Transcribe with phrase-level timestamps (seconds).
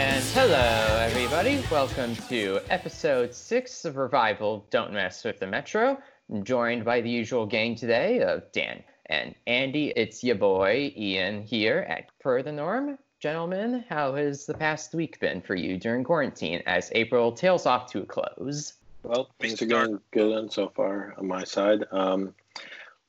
[0.00, 1.62] And hello, everybody.
[1.70, 6.00] Welcome to episode six of Revival Don't Mess with the Metro.
[6.32, 9.92] I'm joined by the usual gang today of Dan and Andy.
[9.94, 12.96] It's your boy Ian here at Per the Norm.
[13.20, 17.92] Gentlemen, how has the past week been for you during quarantine as April tails off
[17.92, 18.72] to a close?
[19.02, 21.84] Well, things are going good on so far on my side.
[21.92, 22.34] Um,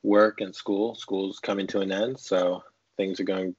[0.03, 0.95] work and school.
[0.95, 2.63] School's coming to an end, so
[2.97, 3.55] things are going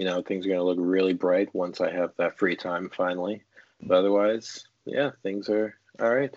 [0.00, 2.88] you know, things are going to look really bright once I have that free time
[2.88, 3.42] finally.
[3.82, 6.34] But otherwise, yeah, things are all right.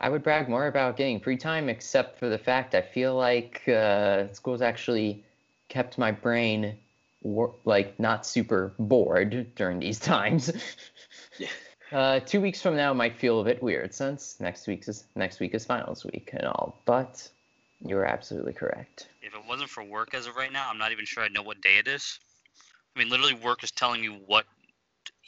[0.00, 3.68] I would brag more about getting free time, except for the fact I feel like
[3.68, 5.22] uh, school's actually
[5.68, 6.76] kept my brain
[7.22, 10.50] wor- like not super bored during these times.
[11.38, 11.46] Yeah.
[11.92, 15.38] Uh, two weeks from now might feel a bit weird since next week is next
[15.38, 17.28] week is finals week and all, but
[17.86, 19.06] you're absolutely correct.
[19.22, 21.42] If it wasn't for work as of right now, I'm not even sure I'd know
[21.42, 22.18] what day it is.
[22.94, 24.46] I mean, literally, work is telling you what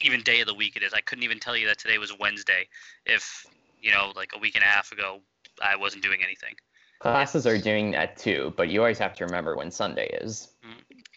[0.01, 0.93] even day of the week it is.
[0.93, 2.67] I couldn't even tell you that today was Wednesday
[3.05, 3.45] if,
[3.81, 5.21] you know, like a week and a half ago,
[5.61, 6.55] I wasn't doing anything.
[6.99, 10.49] Classes are doing that too, but you always have to remember when Sunday is.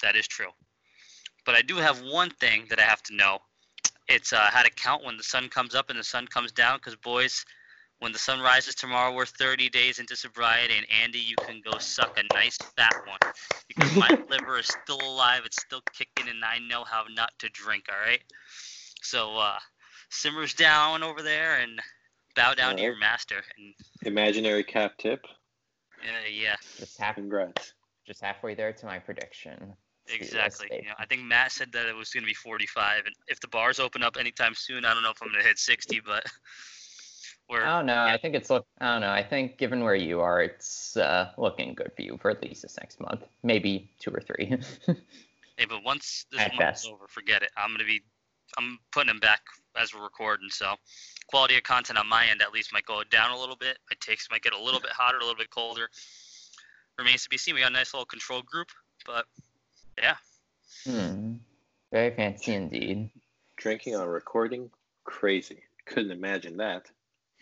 [0.03, 0.51] That is true.
[1.47, 3.39] But I do have one thing that I have to know.
[4.09, 6.78] It's uh, how to count when the sun comes up and the sun comes down.
[6.78, 7.45] Because, boys,
[8.01, 11.79] when the sun rises tomorrow, we're 30 days into sobriety, and Andy, you can go
[11.79, 13.19] suck a nice fat one
[13.69, 17.48] because my liver is still alive, it's still kicking, and I know how not to
[17.51, 17.84] drink.
[17.91, 18.23] All right,
[19.03, 19.59] so uh,
[20.09, 21.78] simmers down over there and
[22.34, 23.43] bow down to your master.
[23.59, 25.21] And Imaginary cap tip.
[26.03, 27.75] uh, yeah, Just half, Congrats.
[28.06, 29.75] just halfway there to my prediction.
[30.09, 30.78] Let's see, let's exactly.
[30.83, 33.41] You know, I think Matt said that it was going to be 45, and if
[33.41, 36.01] the bars open up anytime soon, I don't know if I'm going to hit 60,
[36.05, 36.25] but
[37.51, 38.05] we're I don't know.
[38.05, 38.67] I think it's look.
[38.81, 39.11] I don't know.
[39.11, 42.62] I think given where you are, it's uh, looking good for you for at least
[42.62, 44.56] this next month, maybe two or three.
[45.61, 46.87] Hey, but once this At month best.
[46.87, 47.51] is over, forget it.
[47.55, 48.01] I'm gonna be,
[48.56, 49.43] I'm putting them back
[49.78, 50.49] as we're recording.
[50.49, 50.75] So,
[51.27, 53.77] quality of content on my end at least might go down a little bit.
[53.91, 55.91] My takes might get a little bit hotter, a little bit colder.
[56.99, 57.55] Remains to be seen.
[57.55, 58.69] We got a nice little control group,
[59.05, 59.27] but
[59.99, 60.17] yeah,
[60.87, 61.34] hmm.
[61.93, 63.11] Very fancy indeed.
[63.56, 64.71] Drinking on recording,
[65.05, 65.62] crazy.
[65.84, 66.87] Couldn't imagine that.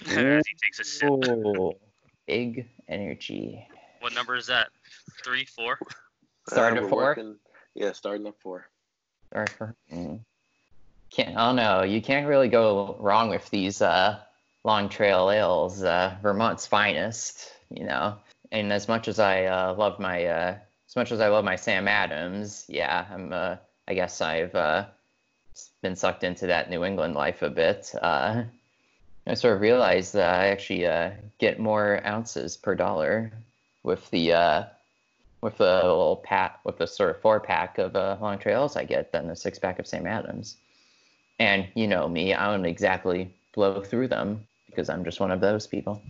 [0.07, 1.09] as he takes a sip.
[1.09, 1.75] Ooh,
[2.27, 3.67] big energy.
[4.01, 4.69] What number is that?
[5.25, 5.79] Three, four?
[6.49, 7.03] Starting Uh, at four?
[7.03, 7.37] working-
[7.75, 8.67] yeah, starting at four.
[9.33, 10.21] Or for, mm.
[11.11, 11.37] can't.
[11.37, 11.91] I don't.
[11.91, 14.19] You can't really go wrong with these uh,
[14.65, 17.53] long trail ales, uh, Vermont's finest.
[17.71, 18.17] You know.
[18.51, 20.57] And as much as I uh, love my, uh,
[20.89, 23.33] as much as I love my Sam Adams, yeah, I'm.
[23.33, 23.57] Uh,
[23.87, 24.87] I guess I've uh,
[25.83, 27.95] been sucked into that New England life a bit.
[28.01, 28.45] Uh,
[29.29, 33.33] I sort of realized that I actually uh, get more ounces per dollar
[33.83, 34.65] with the uh,
[35.43, 38.85] with the little pack with the sort of four pack of uh, long trails I
[38.85, 40.57] get than the six pack of Sam Adams.
[41.39, 45.41] And you know me, I don't exactly blow through them because I'm just one of
[45.41, 46.03] those people.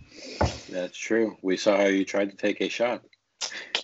[0.69, 1.37] That's true.
[1.41, 3.03] We saw how you tried to take a shot.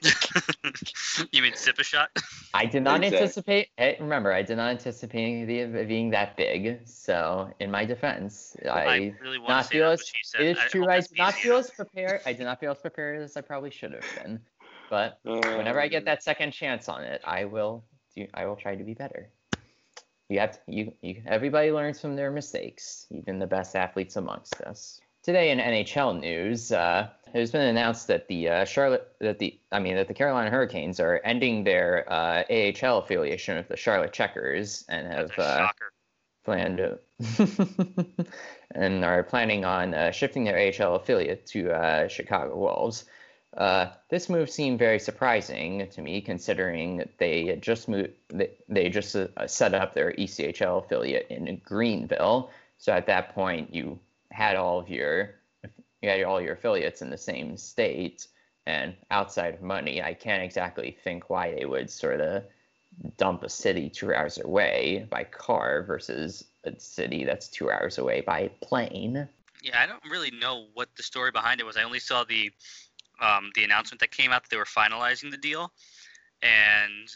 [1.31, 2.09] you mean sip a shot?
[2.53, 3.17] I did not Exactly.
[3.17, 3.69] anticipate.
[3.77, 6.87] Hey, remember, I did not anticipate the it being that big.
[6.87, 10.23] So, in my defense, I, really want not to say feel that's as what she
[10.23, 10.41] said.
[10.41, 10.81] it is I true.
[10.81, 12.21] hope I did not feel as prepared.
[12.25, 14.39] I did not feel as prepared as I probably should have been.
[14.89, 17.83] But whenever I Um, get that second chance on it, I will
[18.15, 18.27] do.
[18.33, 19.29] I will try to be better.
[20.29, 21.21] You have to, you, you.
[21.25, 24.99] Everybody learns from their mistakes, even the best athletes amongst us.
[25.25, 29.59] Today in NHL news, uh, it has been announced that the uh, Charlotte, that the,
[29.71, 34.13] I mean, that the Carolina Hurricanes are ending their uh, AHL affiliation with the Charlotte
[34.13, 35.69] Checkers and have uh,
[36.43, 36.99] planned to-
[38.75, 43.05] and are planning on uh, shifting their AHL affiliate to uh, Chicago Wolves.
[43.57, 48.11] Uh, this move seemed very surprising to me, considering they had just moved.
[48.31, 52.51] They, they just uh, set up their ECHL affiliate in Greenville.
[52.77, 53.99] So at that point, you
[54.35, 55.35] had all of your
[56.01, 58.27] you had all your affiliates in the same state.
[58.67, 62.43] And outside of money, I can't exactly think why they would sort of
[63.17, 68.21] dump a city two hours away by car versus a city that's two hours away
[68.21, 69.27] by plane.
[69.61, 71.77] Yeah, I don't really know what the story behind it was.
[71.77, 72.51] I only saw the
[73.21, 75.71] um, the announcement that came out that they were finalizing the deal,
[76.41, 77.07] and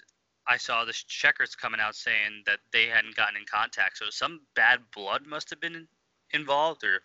[0.47, 3.97] I saw the checkers coming out saying that they hadn't gotten in contact.
[3.97, 5.87] So some bad blood must have been
[6.33, 7.01] involved, or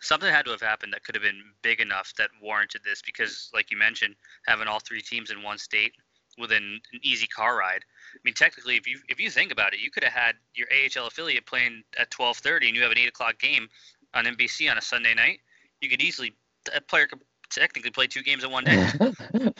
[0.00, 3.02] something had to have happened that could have been big enough that warranted this.
[3.02, 4.14] Because, like you mentioned,
[4.46, 5.92] having all three teams in one state
[6.38, 7.84] within an easy car ride.
[8.14, 10.68] I mean, technically, if you if you think about it, you could have had your
[10.70, 13.68] AHL affiliate playing at 12:30, and you have an eight o'clock game
[14.14, 15.40] on NBC on a Sunday night.
[15.80, 16.34] You could easily
[16.74, 17.20] a player could
[17.50, 18.90] technically play two games in one day.
[19.00, 19.52] I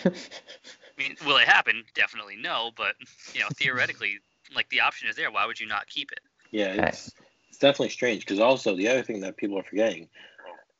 [0.98, 1.84] mean, will it happen?
[1.94, 2.94] Definitely no, but
[3.34, 4.18] you know, theoretically,
[4.54, 5.30] like the option is there.
[5.30, 6.20] Why would you not keep it?
[6.50, 7.12] Yeah, it's
[7.56, 10.08] it's definitely strange because also the other thing that people are forgetting,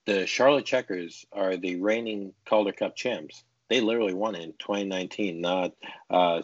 [0.05, 3.45] the Charlotte Checkers are the reigning Calder Cup champs.
[3.71, 5.73] They literally won in 2019, not
[6.11, 6.43] uh,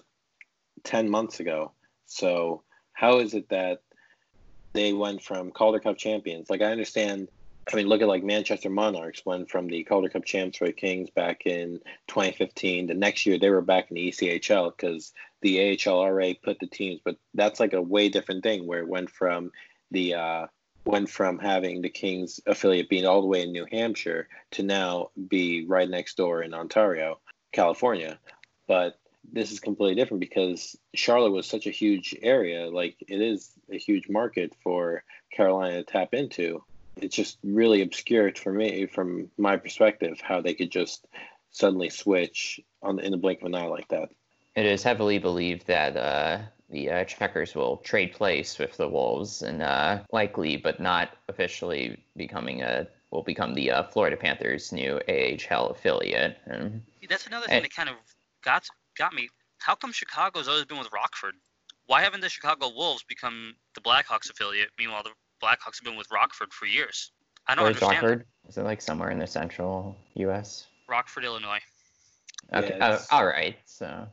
[0.85, 1.73] 10 months ago.
[2.07, 2.63] So
[2.95, 3.83] how is it that
[4.73, 6.49] they went from Calder Cup champions?
[6.49, 7.29] Like I understand
[7.71, 10.73] I mean, look at like Manchester Monarchs went from the Calder Cup champs for the
[10.73, 12.87] Kings back in 2015.
[12.89, 15.13] The next year they were back in the ECHL because
[15.43, 19.11] the AHLRA put the teams, but that's like a way different thing where it went
[19.11, 19.53] from
[19.93, 20.47] the uh,
[20.85, 25.11] went from having the Kings affiliate being all the way in New Hampshire to now
[25.29, 27.21] be right next door in Ontario,
[27.53, 28.19] California.
[28.67, 28.99] But
[29.33, 33.79] this is completely different because Charlotte was such a huge area, like it is a
[33.79, 36.65] huge market for Carolina to tap into
[36.97, 41.07] it's just really obscured for me from my perspective how they could just
[41.51, 44.11] suddenly switch on in the blink of an eye like that.
[44.55, 46.39] It is heavily believed that uh,
[46.73, 52.03] the uh, Checkers will trade place with the Wolves and uh, likely, but not officially,
[52.17, 56.39] becoming a will become the uh, Florida Panthers' new AHL affiliate.
[56.47, 57.97] And, That's another thing and, that kind of
[58.43, 58.67] got
[58.97, 59.29] got me.
[59.59, 61.35] How come Chicago's always been with Rockford?
[61.87, 64.71] Why haven't the Chicago Wolves become the Blackhawks affiliate?
[64.79, 65.11] Meanwhile, the
[65.43, 67.13] Blackhawks have been with Rockford for years.
[67.47, 68.03] I don't Where's understand.
[68.03, 68.27] Rockford?
[68.49, 70.67] Is it like somewhere in the central U.S.?
[70.89, 71.61] Rockford, Illinois.
[72.53, 72.77] Okay.
[72.77, 73.57] Yeah, uh, all right.
[73.67, 74.09] So,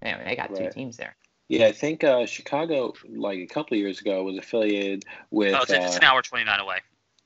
[0.00, 0.58] anyway, I got right.
[0.58, 1.16] two teams there.
[1.48, 5.54] Yeah, I think uh, Chicago, like a couple of years ago, was affiliated with.
[5.54, 6.78] Oh, it's, uh, it's an hour twenty nine away.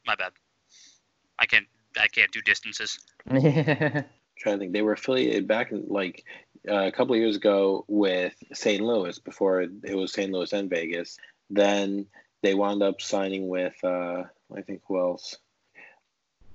[0.06, 0.32] My bad.
[1.38, 1.66] I can't.
[1.98, 3.00] I can't do distances.
[4.42, 6.24] trying to think, they were affiliated back in like
[6.68, 8.80] uh, a couple of years ago with St.
[8.80, 10.32] Louis before it was St.
[10.32, 11.18] Louis and Vegas.
[11.50, 12.06] Then
[12.42, 14.24] they wound up signing with uh,
[14.54, 15.36] I think who else?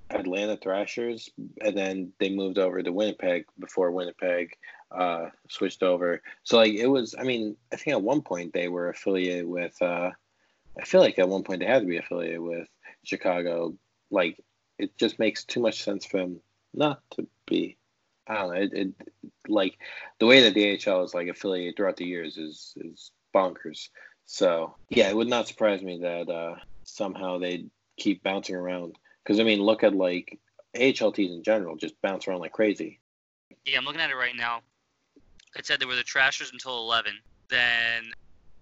[0.09, 1.30] Atlanta Thrashers,
[1.62, 4.57] and then they moved over to Winnipeg before Winnipeg
[4.92, 6.21] uh, switched over.
[6.44, 9.80] So like it was, I mean, I think at one point they were affiliated with.
[9.81, 10.12] Uh,
[10.80, 12.68] I feel like at one point they had to be affiliated with
[13.04, 13.75] Chicago.
[14.09, 14.39] Like
[14.77, 16.39] it just makes too much sense for them
[16.74, 17.77] not to be.
[18.27, 18.62] I don't know.
[18.62, 18.94] It, it
[19.48, 19.77] like
[20.19, 23.89] the way that the AHL is like affiliated throughout the years is is bonkers.
[24.25, 28.95] So yeah, it would not surprise me that uh, somehow they'd keep bouncing around.
[29.27, 30.39] Because I mean, look at like
[30.74, 33.01] AHLTs in general, just bounce around like crazy.
[33.65, 34.62] Yeah, I'm looking at it right now.
[35.57, 37.12] It said there were the Thrashers until 11.
[37.50, 38.13] Then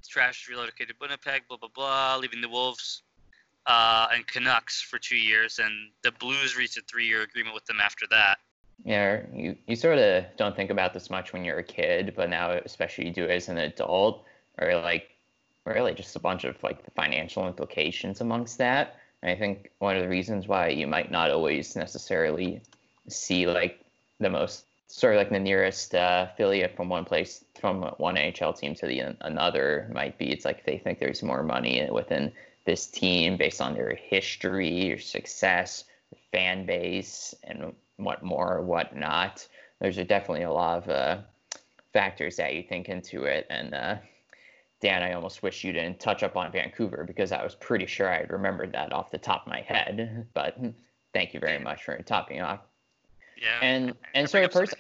[0.04, 3.04] Thrashers relocated to Winnipeg, blah blah blah, leaving the Wolves
[3.68, 7.78] uh, and Canucks for two years, and the Blues reached a three-year agreement with them
[7.80, 8.40] after that.
[8.84, 12.30] Yeah, you, you sort of don't think about this much when you're a kid, but
[12.30, 14.26] now especially you do as an adult,
[14.60, 15.12] or like
[15.64, 18.96] really just a bunch of like the financial implications amongst that.
[19.26, 22.62] I think one of the reasons why you might not always necessarily
[23.10, 23.80] see like
[24.20, 28.58] the most sort of like the nearest uh, affiliate from one place from one NHL
[28.58, 32.32] team to the another might be it's like they think there's more money within
[32.66, 35.86] this team based on their history or success,
[36.32, 39.48] fan base, and what more, or what not.
[39.80, 41.18] There's definitely a lot of uh,
[41.94, 43.96] factors that you think into it, and uh,
[44.82, 48.10] Dan, I almost wish you didn't touch up on Vancouver because I was pretty sure
[48.12, 50.28] I remembered that off the top of my head.
[50.34, 50.58] But
[51.14, 52.60] thank you very much for topping off.
[53.42, 53.60] Yeah.
[53.62, 54.74] And and sort of pers-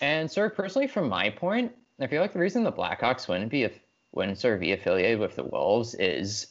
[0.00, 3.50] and sort of personally, from my point, I feel like the reason the Blackhawks wouldn't
[3.50, 3.68] be
[4.12, 6.48] wouldn't sort of be affiliated with the Wolves is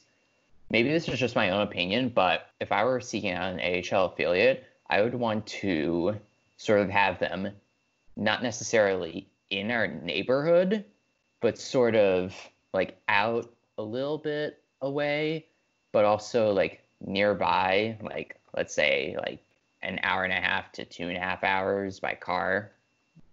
[0.70, 4.06] maybe this is just my own opinion, but if I were seeking out an AHL
[4.06, 6.18] affiliate, I would want to
[6.58, 7.50] sort of have them
[8.16, 10.84] not necessarily in our neighborhood,
[11.40, 12.36] but sort of
[12.78, 15.48] like out a little bit away,
[15.92, 19.44] but also like nearby, like let's say like
[19.82, 22.72] an hour and a half to two and a half hours by car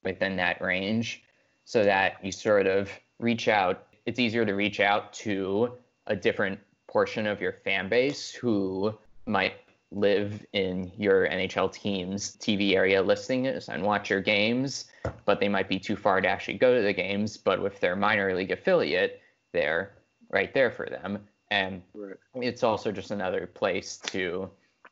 [0.03, 1.23] within that range,
[1.67, 3.87] so that you sort of reach out.
[4.07, 5.73] It's easier to reach out to
[6.07, 8.95] a different portion of your fan base who
[9.27, 9.55] might
[9.91, 14.87] live in your NHL team's TV area listings and watch your games,
[15.25, 17.37] but they might be too far to actually go to the games.
[17.37, 19.21] But with their minor league affiliate,
[19.55, 19.95] there,
[20.31, 21.21] right there for them.
[21.51, 22.17] And right.
[22.35, 24.51] it's also just another place to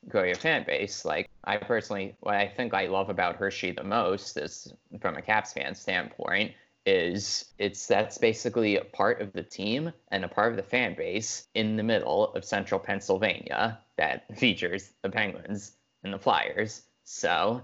[0.08, 1.04] grow your fan base.
[1.04, 5.22] Like I personally, what I think I love about Hershey the most is from a
[5.22, 6.52] Caps fan standpoint
[6.84, 10.94] is it's that's basically a part of the team and a part of the fan
[10.96, 16.82] base in the middle of central Pennsylvania that features the Penguins and the Flyers.
[17.04, 17.62] So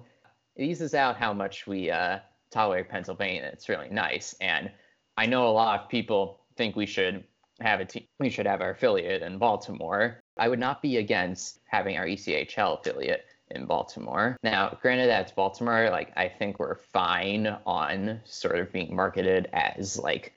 [0.57, 2.19] it eases out how much we uh,
[2.51, 3.51] tolerate Pennsylvania.
[3.53, 4.35] It's really nice.
[4.41, 4.71] And
[5.17, 7.25] I know a lot of people think we should
[7.61, 8.05] have a team.
[8.21, 10.21] We should have our affiliate in Baltimore.
[10.37, 14.37] I would not be against having our ECHL affiliate in Baltimore.
[14.43, 15.89] Now, granted, that's Baltimore.
[15.91, 20.35] Like, I think we're fine on sort of being marketed as like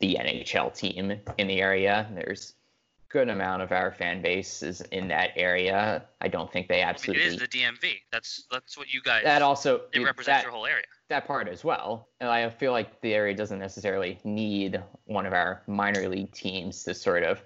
[0.00, 2.06] the NHL team in the area.
[2.14, 2.54] There's
[3.10, 6.02] good amount of our fan base is in that area.
[6.20, 7.24] I don't think they absolutely.
[7.24, 8.00] I mean, it is the DMV.
[8.10, 9.24] That's that's what you guys.
[9.24, 10.84] That also it represents that, your whole area.
[11.08, 12.08] That part as well.
[12.20, 16.84] And I feel like the area doesn't necessarily need one of our minor league teams
[16.84, 17.42] to sort of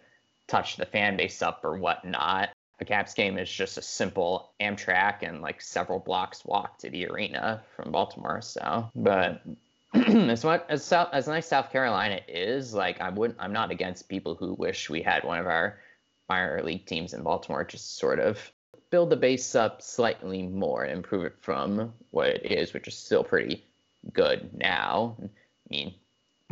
[0.47, 2.51] touch the fan base up or whatnot.
[2.81, 7.07] A Caps game is just a simple Amtrak and like several blocks walk to the
[7.07, 8.43] arena from Baltimore.
[8.43, 9.43] So, but
[10.31, 14.09] as much as South, as nice South Carolina is, like I wouldn't, I'm not against
[14.09, 15.79] people who wish we had one of our
[16.29, 17.65] minor league teams in Baltimore.
[17.65, 18.39] Just sort of
[18.91, 22.97] build the base up slightly more and improve it from what it is, which is
[22.97, 23.65] still pretty
[24.13, 25.17] good now.
[25.23, 25.29] I
[25.71, 25.95] mean,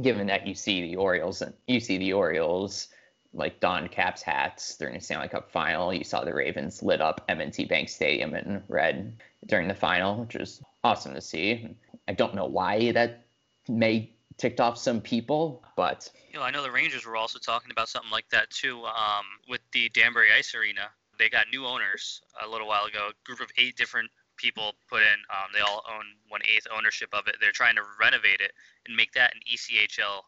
[0.01, 2.89] given that you see the Orioles and you see the Orioles
[3.35, 7.23] like don Caps hats during the Stanley Cup final, you saw the Ravens lit up
[7.29, 9.15] M&T Bank Stadium in red
[9.47, 11.77] during the final, which was awesome to see.
[12.09, 13.25] I don't know why that
[13.69, 17.71] may ticked off some people, but you know, I know the Rangers were also talking
[17.71, 18.85] about something like that too.
[18.85, 23.11] Um, with the Danbury Ice Arena, they got new owners a little while ago.
[23.11, 25.19] A group of eight different people put in.
[25.31, 27.37] Um, they all own one eighth ownership of it.
[27.41, 28.53] They're trying to renovate it
[28.87, 30.23] and make that an ECHL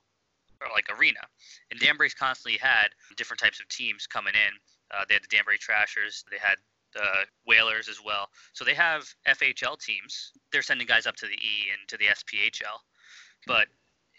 [0.73, 1.21] like arena.
[1.71, 4.53] And Danbury's constantly had different types of teams coming in.
[4.97, 6.25] Uh, they had the Danbury Trashers.
[6.31, 6.57] They had
[6.95, 8.29] the Whalers as well.
[8.53, 10.33] So they have FHL teams.
[10.53, 12.79] They're sending guys up to the E and to the SPHL.
[13.47, 13.69] But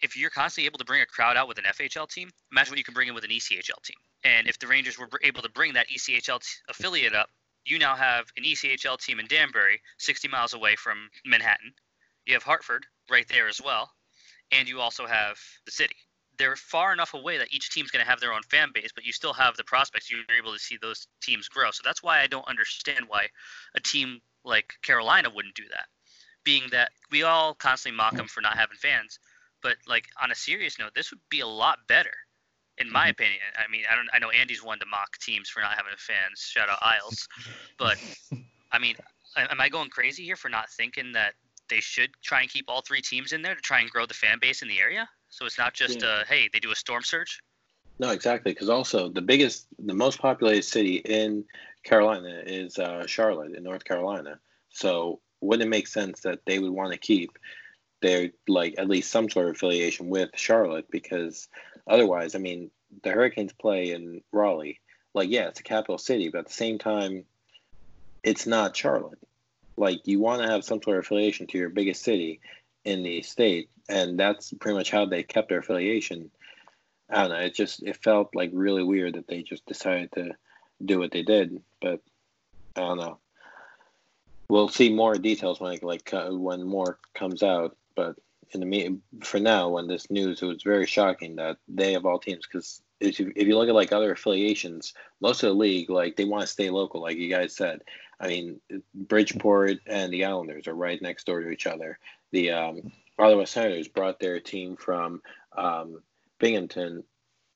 [0.01, 2.77] if you're constantly able to bring a crowd out with an FHL team, imagine what
[2.77, 3.97] you can bring in with an ECHL team.
[4.23, 7.29] And if the Rangers were able to bring that ECHL t- affiliate up,
[7.65, 11.73] you now have an ECHL team in Danbury, 60 miles away from Manhattan.
[12.25, 13.91] You have Hartford right there as well,
[14.51, 15.95] and you also have the city.
[16.37, 19.05] They're far enough away that each team's going to have their own fan base, but
[19.05, 20.11] you still have the prospects.
[20.11, 21.71] You're able to see those teams grow.
[21.71, 23.27] So that's why I don't understand why
[23.75, 25.85] a team like Carolina wouldn't do that
[26.45, 29.19] being that we all constantly mock them for not having fans,
[29.61, 32.13] but like on a serious note, this would be a lot better,
[32.77, 33.09] in my mm-hmm.
[33.11, 33.39] opinion.
[33.57, 36.39] I mean, I don't, I know Andy's one to mock teams for not having fans.
[36.39, 37.27] Shout out Isles,
[37.77, 37.97] but
[38.71, 38.95] I mean,
[39.35, 41.33] am I going crazy here for not thinking that
[41.67, 44.13] they should try and keep all three teams in there to try and grow the
[44.13, 45.09] fan base in the area?
[45.29, 46.07] So it's not just yeah.
[46.07, 47.41] uh, hey, they do a storm surge.
[47.97, 48.51] No, exactly.
[48.51, 51.45] Because also the biggest, the most populated city in
[51.83, 54.39] Carolina is uh, Charlotte in North Carolina.
[54.69, 57.37] So wouldn't it make sense that they would want to keep
[58.01, 61.47] their like at least some sort of affiliation with Charlotte because
[61.87, 62.71] otherwise, I mean,
[63.03, 64.79] the Hurricanes play in Raleigh.
[65.13, 67.25] Like, yeah, it's a capital city, but at the same time,
[68.23, 69.19] it's not Charlotte.
[69.77, 72.41] Like, you want to have some sort of affiliation to your biggest city
[72.83, 76.31] in the state, and that's pretty much how they kept their affiliation.
[77.09, 77.45] I don't know.
[77.45, 80.35] It just it felt like really weird that they just decided to
[80.83, 82.01] do what they did, but
[82.75, 83.19] I don't know
[84.49, 87.75] we'll see more details when like uh, when more comes out.
[87.95, 88.15] But
[88.51, 92.19] in the for now, when this news, it was very shocking that they have all
[92.19, 95.89] teams because if you, if you look at like other affiliations, most of the league
[95.89, 97.81] like they want to stay local, like you guys said.
[98.19, 98.61] I mean,
[98.93, 101.99] Bridgeport and the Islanders are right next door to each other.
[102.31, 105.21] The um, Ottawa Senators brought their team from
[105.57, 106.01] um,
[106.39, 107.03] Binghamton,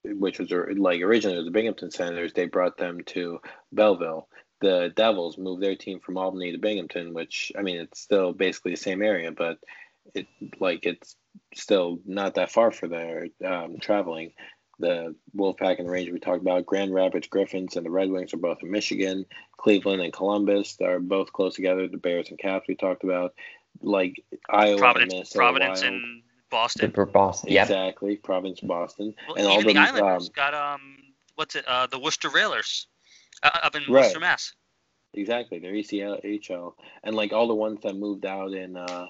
[0.04, 2.34] which was like originally the Binghamton Senators.
[2.34, 3.40] They brought them to
[3.72, 4.28] Belleville
[4.62, 8.72] the Devils moved their team from Albany to Binghamton, which I mean it's still basically
[8.72, 9.60] the same area, but
[10.14, 10.28] it
[10.60, 11.16] like it's
[11.54, 14.34] still not that far for their um, traveling.
[14.80, 18.34] The Wolfpack and the Rangers we talked about, Grand Rapids Griffins and the Red Wings
[18.34, 19.26] are both in Michigan.
[19.58, 21.88] Cleveland and Columbus are both close together.
[21.88, 23.34] The Bears and Caps we talked about,
[23.82, 25.94] like Iowa, Providence, Minnesota Providence Wild.
[25.94, 26.92] and Boston.
[26.92, 28.16] For Boston, yeah, exactly.
[28.16, 30.98] Providence, Boston, well, and even all the those, Islanders um, got um,
[31.36, 31.66] what's it?
[31.68, 32.88] Uh, the Worcester Railers
[33.44, 34.04] uh, up in Right.
[34.04, 34.54] Worcester, Mass.
[35.14, 39.08] Exactly, they're ECHL, and like all the ones that moved out in uh,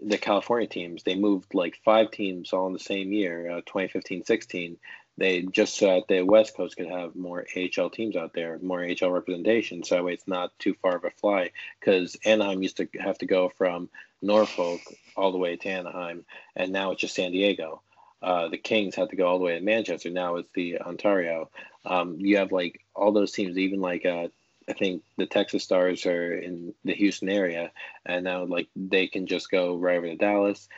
[0.00, 4.76] the California teams, they moved like five teams all in the same year, uh, 2015-16.
[5.16, 8.84] They just so that the West Coast could have more AHL teams out there, more
[8.84, 11.50] AHL representation, so that way it's not too far of a fly.
[11.80, 13.88] Because Anaheim used to have to go from
[14.22, 14.80] Norfolk
[15.16, 17.82] all the way to Anaheim, and now it's just San Diego.
[18.22, 20.10] Uh, the Kings had to go all the way to Manchester.
[20.10, 21.50] Now it's the Ontario.
[21.84, 24.28] Um, you have like all those teams, even like uh,
[24.68, 27.70] I think the Texas Stars are in the Houston area,
[28.04, 30.68] and now like they can just go right over to Dallas.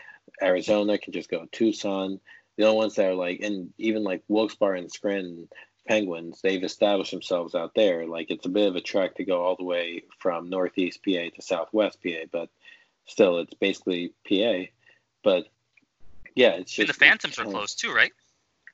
[0.42, 2.20] Arizona can just go Tucson.
[2.56, 5.48] The only ones that are like, and even like Wilkes-Barre and Scranton
[5.88, 8.06] Penguins, they've established themselves out there.
[8.06, 11.30] Like it's a bit of a trek to go all the way from Northeast PA
[11.34, 12.50] to Southwest PA, but
[13.06, 14.70] still, it's basically PA.
[15.24, 15.46] But
[16.34, 18.12] yeah, it's just And the Phantoms are close too, right?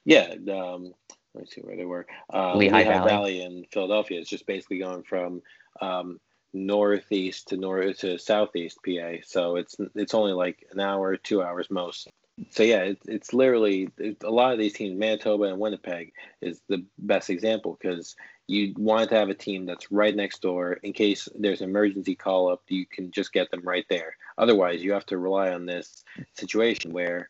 [0.06, 0.94] yeah, um,
[1.34, 2.06] let me see where they were.
[2.32, 3.10] Uh, Lehigh Lehigh, Valley.
[3.10, 3.42] Valley.
[3.42, 4.20] in Philadelphia.
[4.20, 5.42] It's just basically going from
[5.80, 6.20] um,
[6.54, 9.16] northeast to north to southeast PA.
[9.24, 12.08] So it's it's only like an hour, two hours most.
[12.50, 16.60] so yeah, it's it's literally it's, a lot of these teams, Manitoba and Winnipeg, is
[16.68, 18.14] the best example because
[18.46, 22.14] you want to have a team that's right next door in case there's an emergency
[22.14, 22.62] call up.
[22.68, 24.16] You can just get them right there.
[24.38, 27.28] Otherwise, you have to rely on this situation where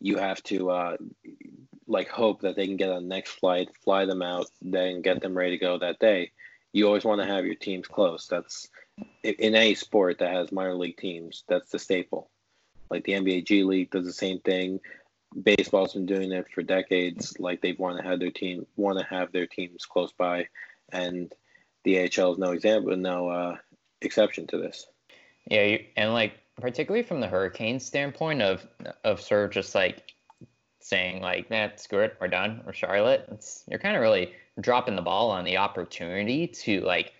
[0.00, 0.96] you have to uh,
[1.86, 5.20] like hope that they can get on the next flight, fly them out, then get
[5.20, 6.32] them ready to go that day.
[6.72, 8.26] You always want to have your teams close.
[8.26, 8.68] That's
[9.22, 11.44] in any sport that has minor league teams.
[11.48, 12.30] That's the staple.
[12.90, 14.80] Like the NBA G League does the same thing.
[15.42, 17.38] Baseball's been doing it for decades.
[17.38, 20.48] Like they want to have their team want to have their teams close by,
[20.90, 21.32] and
[21.84, 23.56] the AHL is no example, no uh,
[24.00, 24.86] exception to this.
[25.46, 28.66] Yeah, you, and like particularly from the Hurricanes standpoint of
[29.04, 30.12] of sort of just like
[30.80, 33.26] saying like, "Nah, screw it, we're done," or Charlotte.
[33.32, 37.12] It's you're kind of really dropping the ball on the opportunity to like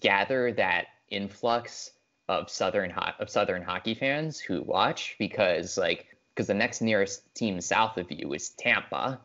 [0.00, 1.92] gather that influx
[2.28, 7.34] of southern ho- of southern hockey fans who watch because like because the next nearest
[7.34, 9.20] team south of you is Tampa.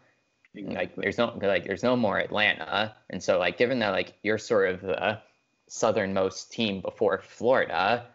[0.53, 4.37] Like there's no like there's no more Atlanta, and so like given that like you're
[4.37, 5.19] sort of the
[5.69, 8.07] southernmost team before Florida,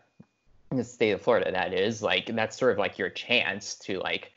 [0.71, 4.33] the state of Florida that is like that's sort of like your chance to like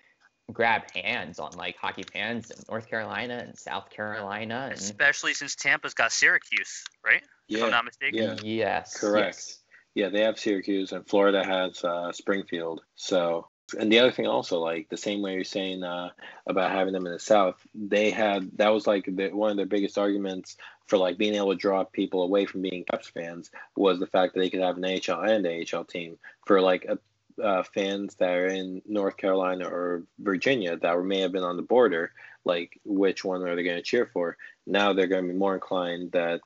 [0.51, 5.55] grab hands on like hockey fans in North Carolina and South Carolina, and, especially since
[5.55, 7.21] Tampa's got Syracuse, right?
[7.47, 8.19] Yeah, if I'm not mistaken.
[8.19, 8.35] Yeah.
[8.43, 9.35] yes, Correct.
[9.37, 9.59] yes.
[9.95, 12.81] Yeah, they have Syracuse and Florida has uh, Springfield.
[12.95, 16.09] So, and the other thing also, like the same way you're saying uh,
[16.47, 19.65] about having them in the South, they had that was like the, one of their
[19.65, 20.57] biggest arguments
[20.89, 24.33] for like being able to draw people away from being Caps fans was the fact
[24.33, 26.97] that they could have an AHL and AHL team for like a,
[27.41, 31.55] uh, fans that are in North Carolina or Virginia that were, may have been on
[31.55, 32.11] the border.
[32.43, 34.35] Like, which one are they going to cheer for?
[34.65, 36.41] Now they're going to be more inclined that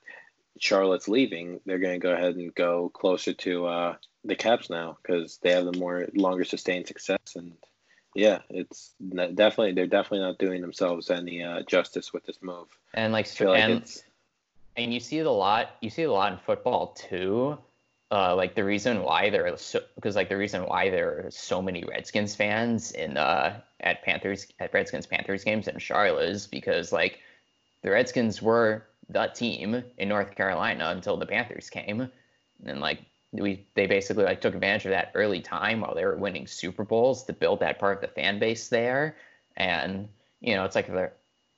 [0.58, 4.98] Charlotte's leaving, they're going to go ahead and go closer to uh, the Caps now
[5.02, 7.18] because they have the more longer sustained success.
[7.34, 7.54] And
[8.14, 12.68] yeah, it's definitely they're definitely not doing themselves any uh, justice with this move.
[12.92, 14.04] And like, like and, it's
[14.76, 15.70] and you see it a lot.
[15.80, 17.58] You see it a lot in football too.
[18.10, 21.30] Uh, like the reason why there are so because like the reason why there are
[21.30, 26.46] so many Redskins fans in uh at Panthers at Redskins Panthers games in Charlotte is
[26.46, 27.18] because like
[27.82, 32.08] the Redskins were the team in North Carolina until the Panthers came,
[32.64, 33.00] and like
[33.32, 36.84] we they basically like took advantage of that early time while they were winning Super
[36.84, 39.16] Bowls to build that part of the fan base there,
[39.56, 40.08] and
[40.40, 41.10] you know it's like the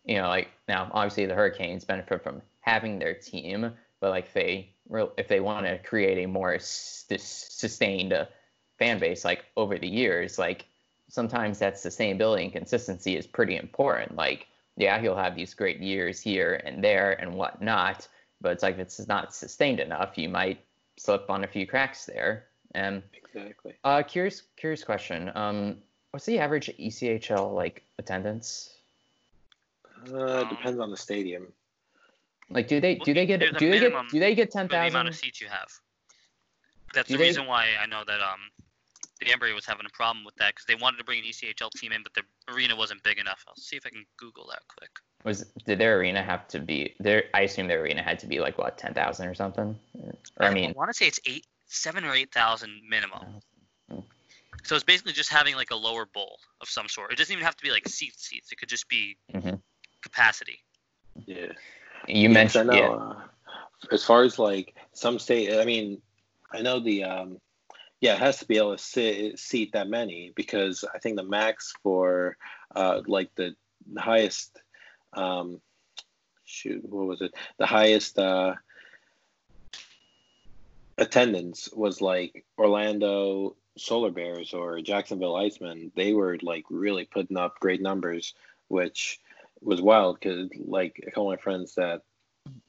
[0.04, 4.72] you know like now obviously the Hurricanes benefit from having their team, but like they
[5.16, 8.26] if they want to create a more s- sustained uh,
[8.78, 10.66] fan base like over the years, like
[11.08, 14.16] sometimes that sustainability and consistency is pretty important.
[14.16, 18.06] Like yeah, he'll have these great years here and there and whatnot,
[18.40, 20.60] but it's like if it's not sustained enough, you might
[20.96, 22.46] slip on a few cracks there.
[22.74, 23.74] And exactly.
[23.84, 25.30] uh, curious, curious question.
[25.34, 25.78] Um,
[26.10, 28.74] what's the average ECHL like attendance?
[30.12, 31.52] Uh, depends on the stadium.
[32.50, 34.86] Like, do they do they get do they get do they get for ten the
[34.86, 35.68] amount of seats you have.
[36.94, 38.40] That's Do the they- reason why I know that um
[39.20, 41.70] the Embry was having a problem with that because they wanted to bring an ECHL
[41.70, 43.42] team in, but the arena wasn't big enough.
[43.48, 44.90] I'll see if I can Google that quick.
[45.24, 47.24] Was did their arena have to be their?
[47.34, 49.76] I assume their arena had to be like what ten thousand or something.
[50.38, 53.40] Or I mean, I want to say it's eight, seven or eight thousand minimum.
[53.90, 54.00] Hmm.
[54.64, 57.12] So it's basically just having like a lower bowl of some sort.
[57.12, 58.52] It doesn't even have to be like seat seats.
[58.52, 59.60] It could just be Mhm.
[60.02, 60.60] capacity.
[61.24, 61.52] Yeah.
[62.08, 62.80] You Yes, mentioned I know.
[62.80, 62.88] yeah.
[62.88, 63.22] Uh,
[63.92, 66.00] as far as like some state, I mean,
[66.52, 67.40] I know the um,
[68.00, 71.24] yeah, it has to be able to sit, seat that many because I think the
[71.24, 72.36] max for
[72.74, 73.54] uh, like the
[73.96, 74.60] highest
[75.14, 75.60] um,
[76.44, 77.34] shoot, what was it?
[77.58, 78.54] The highest uh,
[80.98, 85.90] attendance was like Orlando Solar Bears or Jacksonville Icemen.
[85.94, 88.34] They were like really putting up great numbers,
[88.68, 89.20] which
[89.60, 92.02] was wild because like a couple of my friends that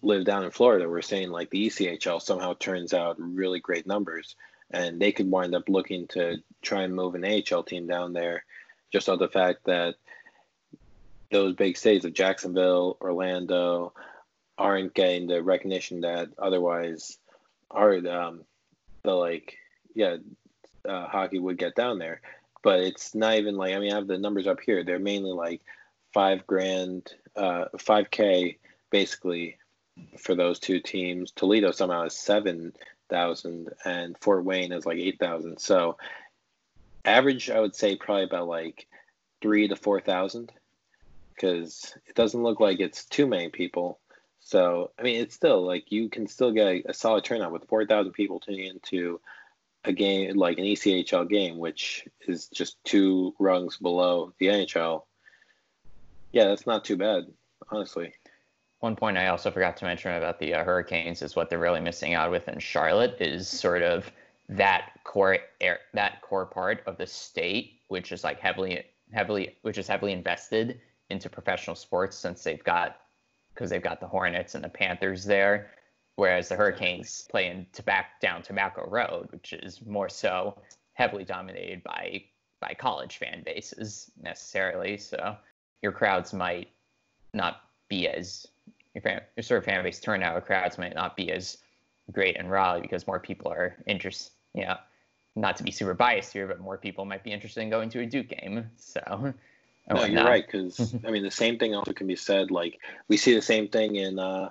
[0.01, 4.35] live down in Florida were saying like the ECHL somehow turns out really great numbers,
[4.71, 8.43] and they could wind up looking to try and move an AHL team down there,
[8.91, 9.95] just on the fact that
[11.31, 13.93] those big states of Jacksonville, Orlando,
[14.57, 17.17] aren't getting the recognition that otherwise
[17.69, 18.43] are um,
[19.03, 19.57] the like
[19.93, 20.17] yeah
[20.87, 22.21] uh, hockey would get down there.
[22.63, 24.83] But it's not even like I mean I have the numbers up here.
[24.83, 25.61] They're mainly like
[26.17, 28.57] five grand, uh, five k
[28.89, 29.55] basically
[30.17, 31.29] for those two teams.
[31.29, 32.73] Toledo somehow is seven
[33.07, 35.59] thousand, and Fort Wayne is like eight thousand.
[35.59, 35.97] So
[37.05, 38.87] average, I would say probably about like
[39.43, 40.51] three to four thousand,
[41.35, 43.99] because it doesn't look like it's too many people.
[44.39, 47.67] So I mean, it's still like you can still get a, a solid turnout with
[47.67, 49.21] four thousand people tuning into
[49.83, 55.03] a game like an ECHL game, which is just two rungs below the NHL,
[56.37, 57.23] yeah, that's not too bad,
[57.71, 58.13] honestly.
[58.81, 61.81] One point I also forgot to mention about the uh, Hurricanes is what they're really
[61.81, 64.11] missing out with in Charlotte is sort of
[64.47, 69.79] that core air, that core part of the state, which is like heavily heavily which
[69.79, 72.97] is heavily invested into professional sports since they've got
[73.51, 75.71] because they've got the Hornets and the Panthers there,
[76.17, 80.61] whereas the Hurricanes play in tobacco down Tobacco Road, which is more so
[80.93, 82.25] heavily dominated by
[82.61, 84.97] by college fan bases necessarily.
[84.97, 85.35] So
[85.81, 86.69] your crowds might
[87.33, 88.47] not be as
[88.93, 91.57] your, fan, your sort of fan base turnout crowds might not be as
[92.11, 94.31] great in Raleigh because more people are interested.
[94.53, 94.77] You know,
[95.35, 98.01] not to be super biased here, but more people might be interested in going to
[98.01, 98.69] a Duke game.
[98.77, 99.33] So.
[99.89, 100.45] No, you're right.
[100.45, 102.51] Because I mean, the same thing also can be said.
[102.51, 104.49] Like we see the same thing in uh,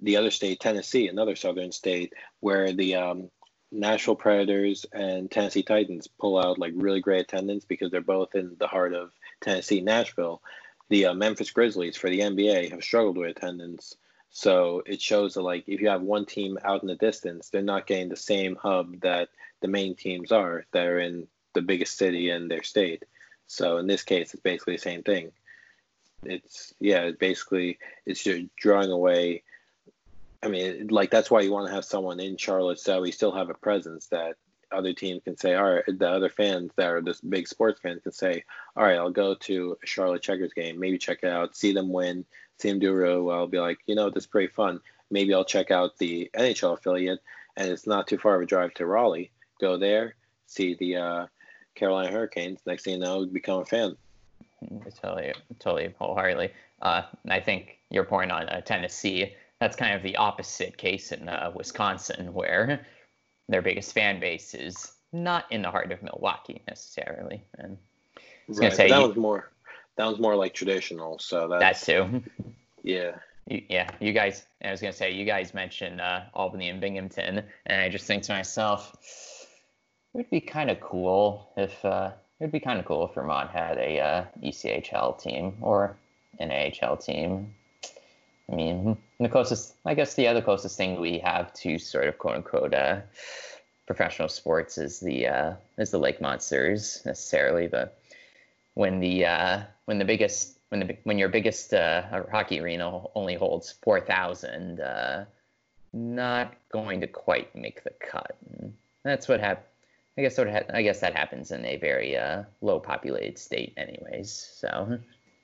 [0.00, 3.30] the other state, Tennessee, another southern state, where the um,
[3.70, 8.56] Nashville Predators and Tennessee Titans pull out like really great attendance because they're both in
[8.58, 9.10] the heart of
[9.40, 10.40] Tennessee, Nashville.
[10.88, 13.96] The uh, Memphis Grizzlies for the NBA have struggled with attendance.
[14.30, 17.62] So it shows that like if you have one team out in the distance, they're
[17.62, 19.28] not getting the same hub that
[19.60, 23.04] the main teams are that are in the biggest city in their state.
[23.46, 25.32] So in this case, it's basically the same thing.
[26.22, 29.42] It's yeah, basically it's just drawing away.
[30.42, 33.32] I mean, like that's why you want to have someone in Charlotte so we still
[33.32, 34.36] have a presence that
[34.72, 38.02] other teams can say, all right, the other fans that are this big sports fans
[38.02, 38.44] can say,
[38.76, 41.92] all right, I'll go to a Charlotte Checkers game, maybe check it out, see them
[41.92, 42.24] win,
[42.58, 43.46] see them do really well.
[43.46, 44.80] Be like, you know, this is pretty fun.
[45.10, 47.20] Maybe I'll check out the NHL affiliate,
[47.56, 49.30] and it's not too far of a drive to Raleigh.
[49.60, 50.14] Go there,
[50.46, 51.26] see the uh,
[51.74, 52.60] Carolina Hurricanes.
[52.66, 53.96] Next thing you know, become a fan.
[55.00, 56.52] Totally, totally, wholeheartedly.
[56.82, 61.28] Uh, I think your point on uh, Tennessee, that's kind of the opposite case in
[61.28, 62.84] uh, Wisconsin, where
[63.48, 67.42] their biggest fan base is not in the heart of Milwaukee necessarily.
[67.58, 67.78] And
[68.48, 68.72] right.
[68.72, 69.50] say, that was more
[69.96, 71.18] that was more like traditional.
[71.18, 72.22] So that's, that too.
[72.82, 73.16] Yeah.
[73.48, 74.44] You, yeah, you guys.
[74.62, 78.22] I was gonna say you guys mentioned uh, Albany and Binghamton, and I just think
[78.24, 78.94] to myself,
[80.14, 83.14] it would be kind of cool if uh, it would be kind of cool if
[83.14, 85.96] Vermont had a uh, ECHL team or
[86.38, 87.54] an AHL team.
[88.50, 92.18] I mean, the closest, I guess, the other closest thing we have to sort of
[92.18, 93.00] quote unquote uh,
[93.86, 97.98] professional sports is the uh, is the Lake Monsters necessarily, but
[98.74, 103.34] when the uh, when the biggest when the when your biggest uh, hockey arena only
[103.34, 105.24] holds four thousand, uh,
[105.92, 108.36] not going to quite make the cut.
[108.58, 109.66] And that's what happened.
[110.16, 113.74] I guess what ha- I guess that happens in a very uh, low populated state,
[113.76, 114.30] anyways.
[114.30, 114.98] So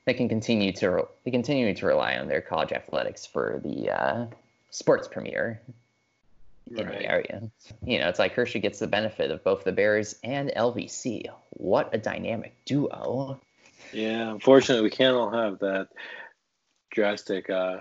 [0.05, 4.27] they can continue to they continue to rely on their college athletics for the uh,
[4.71, 5.61] sports premiere
[6.71, 7.51] in the area.
[7.85, 11.27] You know, it's like Hershey gets the benefit of both the Bears and LVC.
[11.51, 13.41] What a dynamic duo!
[13.93, 15.89] Yeah, unfortunately, we can't all have that
[16.91, 17.79] drastic uh,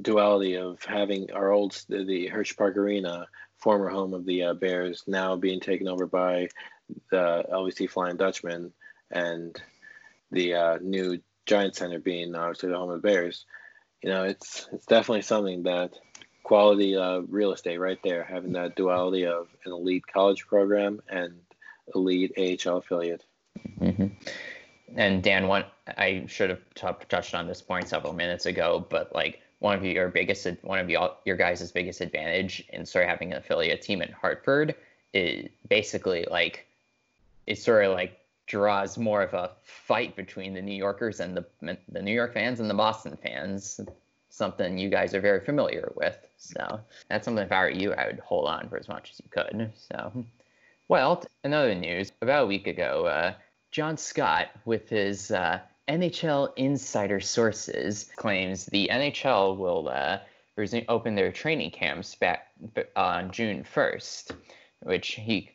[0.00, 3.26] duality of having our old the Hershey Park Arena,
[3.58, 6.48] former home of the uh, Bears, now being taken over by
[7.10, 8.72] the LVC Flying Dutchman,
[9.10, 9.60] and
[10.30, 13.44] the uh, new Giant Center being obviously the home of the Bears.
[14.02, 15.94] You know, it's it's definitely something that
[16.42, 21.34] quality uh, real estate right there, having that duality of an elite college program and
[21.94, 23.24] elite AHL affiliate.
[23.80, 24.06] Mm-hmm.
[24.94, 29.14] And Dan, one I should have t- touched on this point several minutes ago, but
[29.14, 33.10] like one of your biggest, one of your your guys' biggest advantage in sort of
[33.10, 34.74] having an affiliate team in Hartford
[35.12, 36.66] is basically like
[37.46, 41.44] it's sort of like draws more of a fight between the New Yorkers and the
[41.88, 43.80] the New York fans and the Boston fans
[44.36, 46.18] something you guys are very familiar with.
[46.36, 49.20] So that's something if I were you, I would hold on for as much as
[49.20, 49.72] you could.
[49.74, 50.26] So,
[50.88, 52.12] well, another news.
[52.20, 53.34] About a week ago, uh,
[53.70, 60.18] John Scott, with his uh, NHL insider sources, claims the NHL will uh,
[60.56, 62.48] resume, open their training camps back
[62.94, 64.32] on June 1st,
[64.82, 65.50] which he,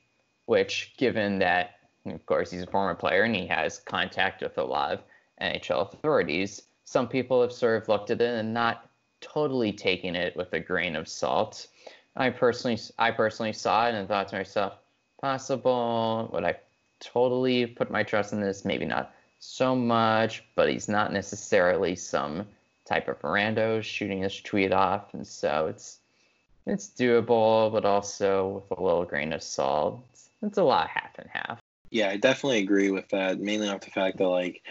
[0.45, 1.75] which given that,
[2.05, 5.03] of course, he's a former player and he has contact with a lot of
[5.41, 8.89] NHL authorities, some people have sort of looked at it and not
[9.21, 11.67] totally taken it with a grain of salt.
[12.15, 14.73] I personally, I personally saw it and thought to myself,
[15.21, 16.29] possible.
[16.33, 16.55] Would I
[16.99, 18.65] totally put my trust in this?
[18.65, 22.45] Maybe not so much, but he's not necessarily some
[22.85, 25.99] type of rando shooting this tweet off, and so it's
[26.65, 30.03] it's doable, but also with a little grain of salt.
[30.41, 31.60] It's a lot half and half.
[31.91, 33.39] Yeah, I definitely agree with that.
[33.39, 34.63] Mainly off the fact that like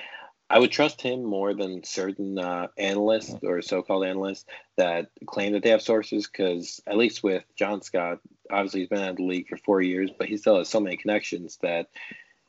[0.48, 5.62] I would trust him more than certain uh, analysts or so-called analysts that claim that
[5.62, 6.26] they have sources.
[6.26, 8.18] Because at least with John Scott,
[8.50, 10.96] obviously he's been out the league for four years, but he still has so many
[10.96, 11.90] connections that,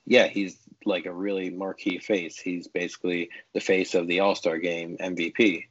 [0.08, 2.40] yeah, he's like a really marquee face.
[2.40, 5.66] He's basically the face of the All Star Game MVP.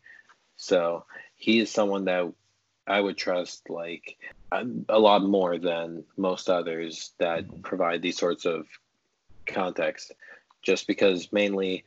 [0.57, 2.31] So he is someone that
[2.87, 4.19] I would trust like
[4.53, 8.67] a lot more than most others that provide these sorts of
[9.47, 10.13] context.
[10.63, 11.85] Just because mainly,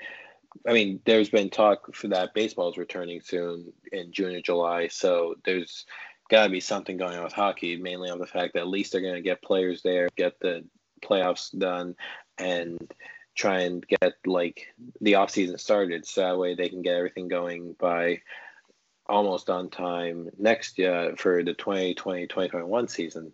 [0.67, 4.87] I mean, there's been talk for that baseball is returning soon in June or July,
[4.87, 5.85] so there's
[6.29, 8.91] got to be something going on with hockey, mainly on the fact that at least
[8.91, 10.63] they're going to get players there, get the
[11.03, 11.95] playoffs done,
[12.37, 12.91] and
[13.35, 14.67] try and get like
[15.01, 18.21] the off season started, so that way they can get everything going by
[19.07, 23.33] almost on time next year for the 2020 2021 season.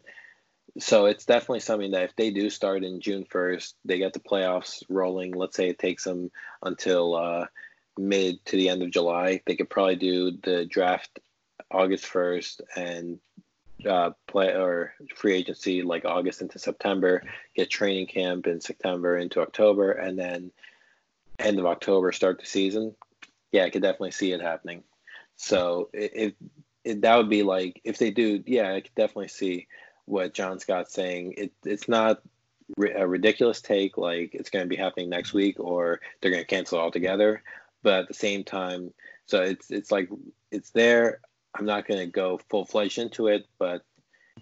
[0.78, 4.20] So it's definitely something that if they do start in June 1st, they get the
[4.20, 5.32] playoffs rolling.
[5.32, 7.48] Let's say it takes them until uh,
[7.98, 9.42] mid to the end of July.
[9.46, 11.20] They could probably do the draft
[11.72, 13.20] August 1st and
[13.88, 17.24] uh, play or free agency like August into September,
[17.56, 20.52] get training camp in September into October, and then
[21.38, 22.96] end of October start the season.
[23.52, 24.84] Yeah, I could definitely see it happening.
[25.38, 26.34] So if,
[26.84, 29.68] that would be like if they do, yeah, I could definitely see
[30.10, 31.36] what John Scott's saying.
[31.38, 32.22] It it's not
[32.96, 36.48] a ridiculous take like it's going to be happening next week or they're going to
[36.48, 37.44] cancel altogether.
[37.82, 38.94] But at the same time,
[39.28, 40.10] so it's it's like
[40.52, 41.20] it's there.
[41.56, 43.84] I'm not going to go full fledged into it, but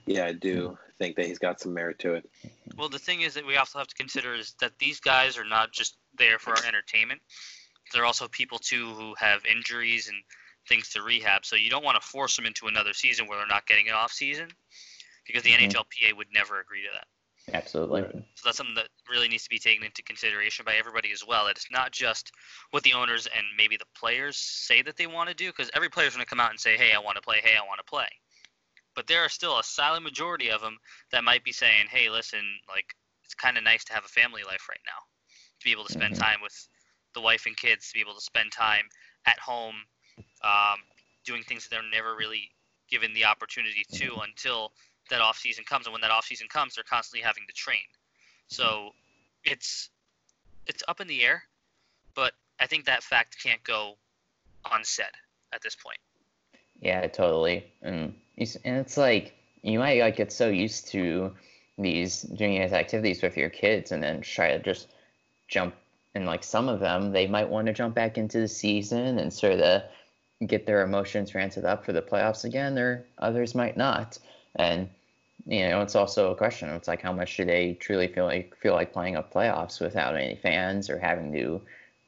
[0.06, 2.30] yeah, I do think that he's got some merit to it.
[2.78, 5.46] Well, the thing is that we also have to consider is that these guys are
[5.46, 7.22] not just there for our entertainment.
[7.94, 10.18] They're also people too who have injuries and
[10.68, 11.46] things to rehab.
[11.46, 13.94] So you don't want to force them into another season where they're not getting an
[13.94, 14.50] off season,
[15.28, 15.70] because the mm-hmm.
[15.70, 17.06] NHLPA would never agree to that.
[17.54, 18.02] Absolutely.
[18.36, 21.46] So that's something that really needs to be taken into consideration by everybody as well.
[21.46, 22.32] That it's not just
[22.72, 25.90] what the owners and maybe the players say that they want to do, because every
[25.90, 27.40] player's going to come out and say, "Hey, I want to play.
[27.42, 28.08] Hey, I want to play."
[28.96, 30.78] But there are still a silent majority of them
[31.12, 34.44] that might be saying, "Hey, listen, like it's kind of nice to have a family
[34.44, 35.00] life right now,
[35.60, 36.24] to be able to spend mm-hmm.
[36.24, 36.68] time with
[37.14, 38.86] the wife and kids, to be able to spend time
[39.26, 39.76] at home,
[40.44, 40.80] um,
[41.26, 42.52] doing things that they're never really
[42.90, 44.72] given the opportunity to until
[45.10, 47.88] that off season comes, and when that off season comes, they're constantly having to train.
[48.48, 48.92] So
[49.44, 49.90] it's
[50.66, 51.44] it's up in the air,
[52.16, 53.96] but I think that fact can't go
[54.72, 55.06] unsaid
[55.54, 55.98] at this point.
[56.82, 57.66] Yeah, totally.
[57.82, 61.34] And and it's like you might like get so used to
[61.78, 64.88] these doing these activities with your kids, and then try to just
[65.48, 65.76] jump.
[66.16, 69.32] And like some of them, they might want to jump back into the season and
[69.32, 69.84] sort of
[70.46, 72.76] get their emotions ramped up for the playoffs again.
[72.76, 74.18] There, others might not.
[74.56, 74.90] And
[75.48, 76.70] you know, it's also a question.
[76.70, 80.18] It's like how much do they truly feel like feel like playing a playoffs without
[80.18, 81.62] any fans or having to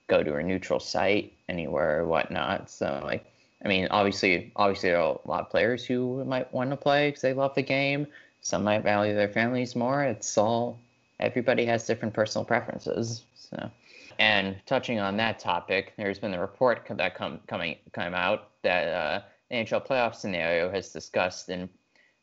[0.08, 2.70] go to a neutral site anywhere or whatnot.
[2.70, 3.26] So like,
[3.64, 7.10] I mean, obviously, obviously, there are a lot of players who might want to play
[7.10, 8.08] because they love the game.
[8.42, 10.04] Some might value their families more.
[10.04, 10.78] It's all
[11.20, 13.24] everybody has different personal preferences.
[13.36, 13.72] So,
[14.18, 18.88] and touching on that topic, there's been a report that come coming come out that
[18.90, 21.70] uh, NHL playoff scenario has discussed in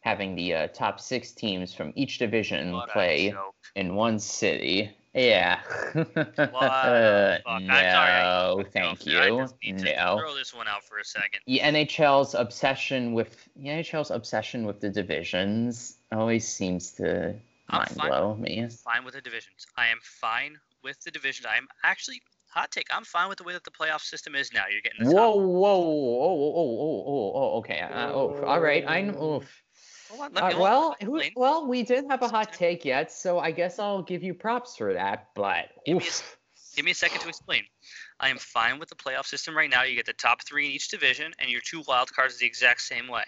[0.07, 3.35] having the uh, top six teams from each division what play
[3.75, 4.97] in one city.
[5.15, 5.59] Yeah.
[5.97, 9.49] uh, no, thank you.
[9.65, 10.19] no.
[10.21, 11.41] Throw this one out for a second.
[11.49, 17.35] The NHL's obsession with the NHL's obsession with the divisions always seems to
[17.69, 18.61] I'm mind fine, blow me.
[18.61, 19.67] I'm fine with the divisions.
[19.77, 21.49] I am fine with the divisions.
[21.51, 22.87] I'm actually hot take.
[22.93, 24.67] I'm fine with the way that the playoff system is now.
[24.71, 27.81] You're getting the whoa, whoa, whoa, whoa, whoa, whoa, oh, okay.
[27.81, 28.85] Uh, oh, all right.
[28.87, 29.43] I know.
[30.13, 33.79] On, uh, well, who, well, we didn't have a hot take yet, so I guess
[33.79, 35.29] I'll give you props for that.
[35.35, 37.65] But give me, a, give me, a, second to explain.
[38.21, 39.83] I am fine with the playoff system right now.
[39.83, 42.83] You get the top three in each division, and your two wild cards the exact
[42.83, 43.25] same way.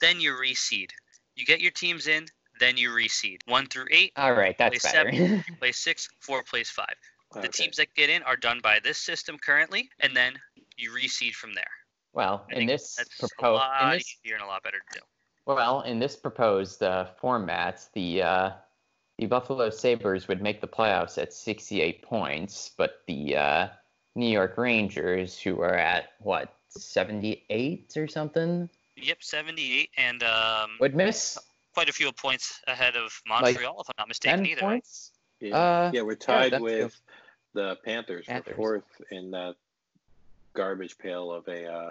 [0.00, 0.90] Then you reseed.
[1.34, 2.26] You get your teams in,
[2.60, 3.38] then you reseed.
[3.46, 4.12] One through eight.
[4.16, 5.12] All right, that's play better.
[5.12, 6.94] Seven, you play six, four plays five.
[7.34, 7.46] Okay.
[7.46, 10.34] The teams that get in are done by this system currently, and then
[10.76, 11.64] you reseed from there.
[12.12, 15.04] Well, I in this proposed, a lot this, easier and a lot better to do.
[15.46, 18.50] Well, in this proposed uh, format, the uh,
[19.18, 23.68] the Buffalo Sabres would make the playoffs at 68 points, but the uh,
[24.14, 28.68] New York Rangers, who are at what 78 or something?
[28.96, 31.38] Yep, 78, and um, would miss
[31.74, 34.38] quite a few points ahead of Montreal, like if I'm not mistaken.
[34.40, 34.60] 10 either.
[34.60, 35.12] Points?
[35.40, 37.00] Yeah, uh, yeah we're tied yeah, with
[37.54, 39.56] the Panthers, Panthers, for fourth in that
[40.54, 41.90] garbage pail of a uh,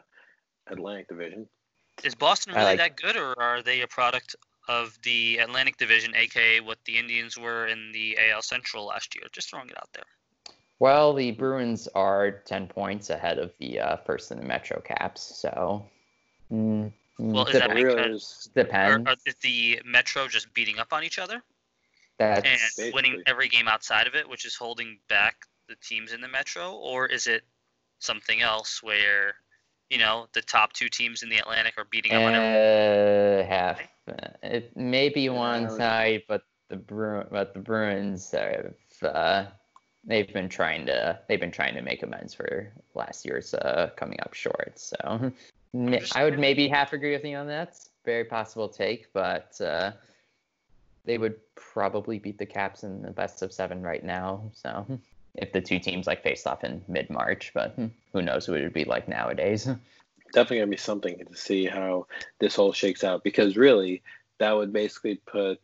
[0.68, 1.48] Atlantic Division.
[2.04, 4.36] Is Boston really like, that good, or are they a product
[4.68, 9.26] of the Atlantic Division, aka what the Indians were in the AL Central last year?
[9.32, 10.06] Just throwing it out there.
[10.80, 15.22] Well, the Bruins are 10 points ahead of the uh, first in the Metro Caps,
[15.22, 15.86] so
[16.52, 19.08] mm, Well, is that Oilers, Or, depends.
[19.08, 21.44] or is the Metro just beating up on each other
[22.18, 22.48] That's
[22.80, 26.28] and winning every game outside of it, which is holding back the teams in the
[26.28, 27.44] Metro, or is it
[28.00, 29.36] something else where
[29.92, 32.56] you know the top two teams in the Atlantic are beating up on everyone?
[32.56, 33.82] uh, half.
[34.08, 38.74] Uh, It may be one side, but the Bru- but the Bruins have
[39.04, 39.46] uh,
[40.06, 44.20] they've been trying to they've been trying to make amends for last year's uh, coming
[44.22, 44.80] up short.
[44.80, 45.32] So
[46.16, 47.78] I would maybe half agree with you on that.
[48.06, 49.92] Very possible take, but uh,
[51.06, 54.50] they would probably beat the Caps in the best of seven right now.
[54.54, 54.86] So
[55.36, 57.78] if the two teams like faced off in mid March, but
[58.13, 59.67] who knows what it would be like nowadays.
[60.32, 62.08] definitely gonna be something to see how
[62.39, 64.02] this all shakes out because really
[64.39, 65.60] that would basically put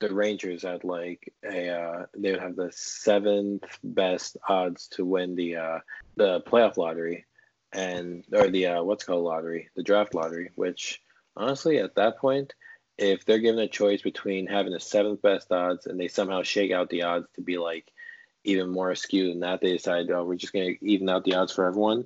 [0.00, 5.34] the Rangers at like a uh, they would have the seventh best odds to win
[5.34, 5.78] the uh,
[6.16, 7.24] the playoff lottery
[7.72, 11.00] and or the uh, what's called lottery the draft lottery which
[11.36, 12.54] honestly at that point
[12.96, 16.70] if they're given a choice between having the seventh best odds and they somehow shake
[16.70, 17.90] out the odds to be like
[18.44, 21.34] even more askew than that they decide oh we're just going to even out the
[21.34, 22.04] odds for everyone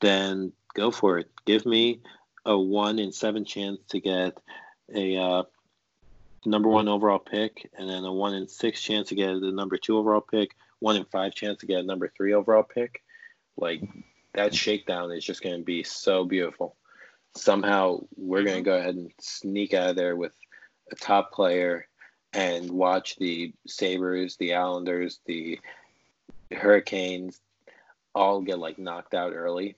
[0.00, 1.30] then go for it.
[1.44, 2.00] Give me
[2.44, 4.38] a one in seven chance to get
[4.94, 5.42] a uh,
[6.44, 9.76] number one overall pick, and then a one in six chance to get the number
[9.76, 13.02] two overall pick, one in five chance to get a number three overall pick.
[13.56, 13.82] Like
[14.34, 16.76] that shakedown is just going to be so beautiful.
[17.34, 20.32] Somehow we're going to go ahead and sneak out of there with
[20.92, 21.86] a top player
[22.36, 25.58] and watch the Sabres, the Islanders, the
[26.52, 27.40] Hurricanes
[28.14, 29.74] all get like knocked out early.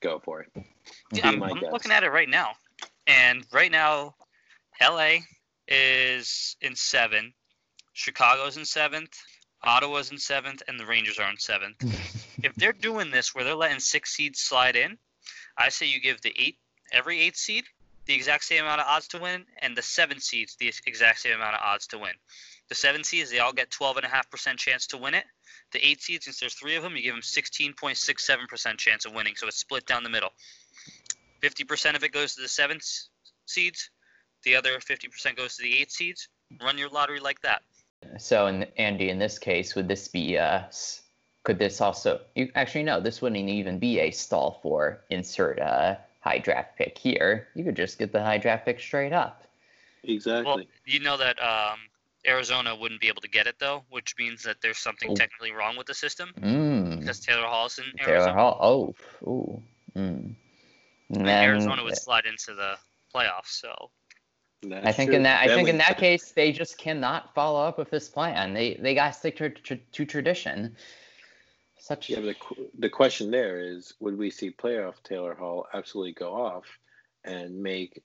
[0.00, 0.64] Go for it.
[1.12, 2.52] Yeah, I'm, I'm looking at it right now,
[3.06, 4.14] and right now,
[4.80, 5.16] LA
[5.66, 7.34] is in seven,
[7.92, 9.18] Chicago's in seventh,
[9.64, 11.76] Ottawa's in seventh, and the Rangers are in seventh.
[12.44, 14.96] if they're doing this where they're letting six seeds slide in,
[15.58, 16.58] I say you give the eight
[16.92, 17.64] every eight seed
[18.06, 21.34] the exact same amount of odds to win, and the seven seeds the exact same
[21.34, 22.12] amount of odds to win.
[22.68, 25.24] The seven seeds they all get 12.5% chance to win it.
[25.72, 29.34] The eight seeds, since there's three of them, you give them 16.67% chance of winning,
[29.36, 30.30] so it's split down the middle.
[31.42, 32.78] 50% of it goes to the seven
[33.46, 33.90] seeds,
[34.44, 36.28] the other 50% goes to the eight seeds.
[36.62, 37.62] Run your lottery like that.
[38.18, 40.62] So, in, Andy, in this case, would this be uh,
[41.42, 42.20] could this also?
[42.36, 46.98] You actually no, this wouldn't even be a stall for insert uh, high draft pick
[46.98, 47.48] here.
[47.54, 49.44] You could just get the high draft pick straight up.
[50.02, 50.44] Exactly.
[50.44, 51.78] Well, you know that um,
[52.26, 55.14] Arizona wouldn't be able to get it though, which means that there's something Oh.
[55.14, 57.00] technically wrong with the system Mm.
[57.00, 58.32] because Taylor Hall's in Taylor Arizona.
[58.34, 58.58] Hall.
[58.60, 59.62] Oh, ooh.
[59.96, 59.98] Mm.
[59.98, 60.36] And
[61.10, 62.76] and then, Arizona would slide into the
[63.14, 63.52] playoffs.
[63.62, 63.90] So
[64.62, 65.16] That's I think true.
[65.16, 68.08] in that I Then think in that case they just cannot follow up with this
[68.08, 68.52] plan.
[68.52, 70.76] They they got to stick to, to, to tradition.
[71.86, 76.14] Such Yeah, but the, the question there is would we see playoff Taylor Hall absolutely
[76.14, 76.64] go off
[77.22, 78.02] and make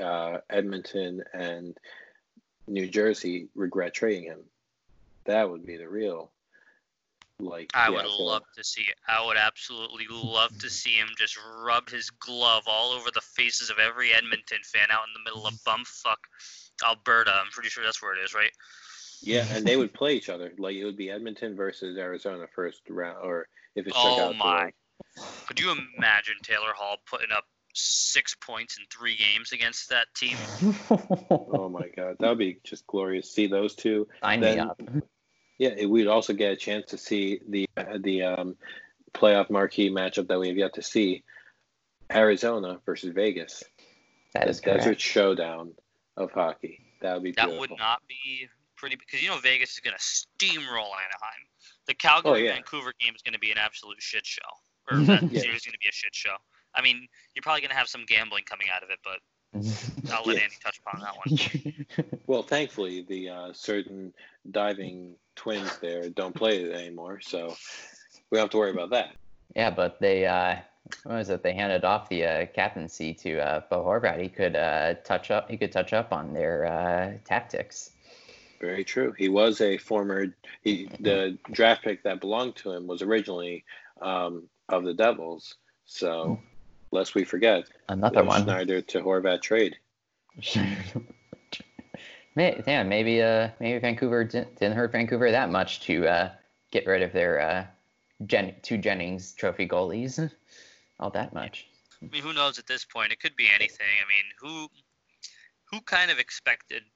[0.00, 1.76] uh, Edmonton and
[2.66, 4.38] New Jersey regret trading him?
[5.26, 6.30] That would be the real.
[7.38, 8.96] Like I yeah, would so- love to see it.
[9.06, 13.68] I would absolutely love to see him just rub his glove all over the faces
[13.68, 16.16] of every Edmonton fan out in the middle of bumfuck
[16.82, 17.34] Alberta.
[17.34, 18.52] I'm pretty sure that's where it is, right?
[19.22, 20.52] Yeah, and they would play each other.
[20.58, 24.32] Like it would be Edmonton versus Arizona first round, or if it shook Oh out.
[24.32, 24.64] to, my.
[24.64, 24.74] like-
[25.46, 30.36] Could you imagine Taylor Hall putting up six points in three games against that team?
[31.30, 33.30] oh my God, that would be just glorious.
[33.32, 34.06] See those two.
[34.22, 34.80] Sign me up.
[35.58, 37.66] Yeah, it- we'd also get a chance to see the
[38.00, 38.56] the um,
[39.14, 41.22] playoff marquee matchup that we have yet to see:
[42.10, 43.62] Arizona versus Vegas.
[44.34, 45.72] That the is desert showdown
[46.16, 46.80] of hockey.
[47.02, 47.60] That would be That beautiful.
[47.60, 48.48] would not be
[48.82, 51.42] pretty because you know Vegas is going to steamroll Anaheim.
[51.86, 52.54] The Calgary Oh, yeah.
[52.54, 54.40] Vancouver game is going to be an absolute shit show.
[54.90, 55.40] Or that Yeah.
[55.40, 56.34] series is going to be a shit show.
[56.74, 59.20] I mean, you're probably going to have some gambling coming out of it, but
[60.12, 60.42] I'll let Yeah.
[60.42, 62.16] Andy touch upon that one.
[62.26, 64.12] Well, thankfully, the uh, certain
[64.50, 67.54] diving twins there don't play it anymore, so
[68.30, 69.10] we don't have to worry about that.
[69.54, 70.56] yeah, but they uh,
[71.04, 71.42] what was it?
[71.42, 74.20] They handed off the uh, captaincy to uh, Bo Horvat.
[74.20, 75.50] He could uh, touch up.
[75.50, 77.90] He could touch up on their uh, tactics.
[78.62, 79.12] Very true.
[79.18, 80.28] He was a former.
[80.62, 83.64] He, the draft pick that belonged to him was originally
[84.00, 85.56] um, of the Devils.
[85.84, 86.38] So,
[86.92, 88.44] lest we forget, Another the one.
[88.44, 89.76] Schneider to Horvat trade.
[92.36, 96.30] May- yeah, maybe uh, maybe Vancouver didn't, didn't hurt Vancouver that much to uh,
[96.70, 97.66] get rid of their uh,
[98.26, 100.30] Jen- two Jennings Trophy goalies.
[101.00, 101.66] All that much.
[102.00, 103.10] I mean, who knows at this point?
[103.10, 103.86] It could be anything.
[104.02, 104.68] I mean, who
[105.64, 106.88] who kind of expected in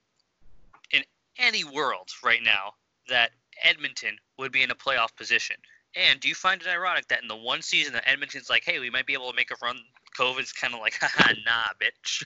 [1.57, 2.73] any world right now
[3.09, 3.31] that
[3.63, 5.57] Edmonton would be in a playoff position?
[5.95, 8.79] And do you find it ironic that in the one season that Edmonton's like, hey,
[8.79, 9.79] we might be able to make a run
[10.17, 12.25] COVID's kind of like, haha, nah, bitch.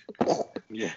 [0.69, 0.93] Yeah.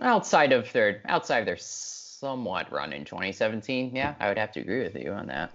[0.00, 4.60] Outside of their outside of their somewhat run in 2017, yeah, I would have to
[4.60, 5.52] agree with you on that.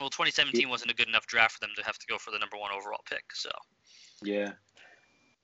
[0.00, 2.38] Well, 2017 wasn't a good enough draft for them to have to go for the
[2.38, 3.24] number one overall pick.
[3.34, 3.50] So
[4.22, 4.52] Yeah.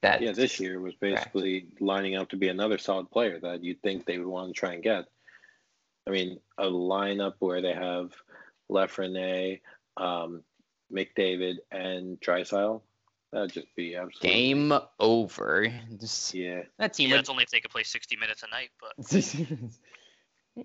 [0.03, 3.81] That Yeah, this year was basically lining up to be another solid player that you'd
[3.83, 5.07] think they would want to try and get.
[6.07, 8.13] I mean, a lineup where they have
[8.71, 9.61] Lafreniere,
[9.97, 10.43] um,
[10.93, 12.83] McDavid, and Drysdale,
[13.33, 15.73] that'd just be absolutely game over.
[15.99, 18.51] Just, Yeah, that team yeah, would that's only if they could play 60 minutes a
[18.51, 18.71] night.
[18.81, 19.35] But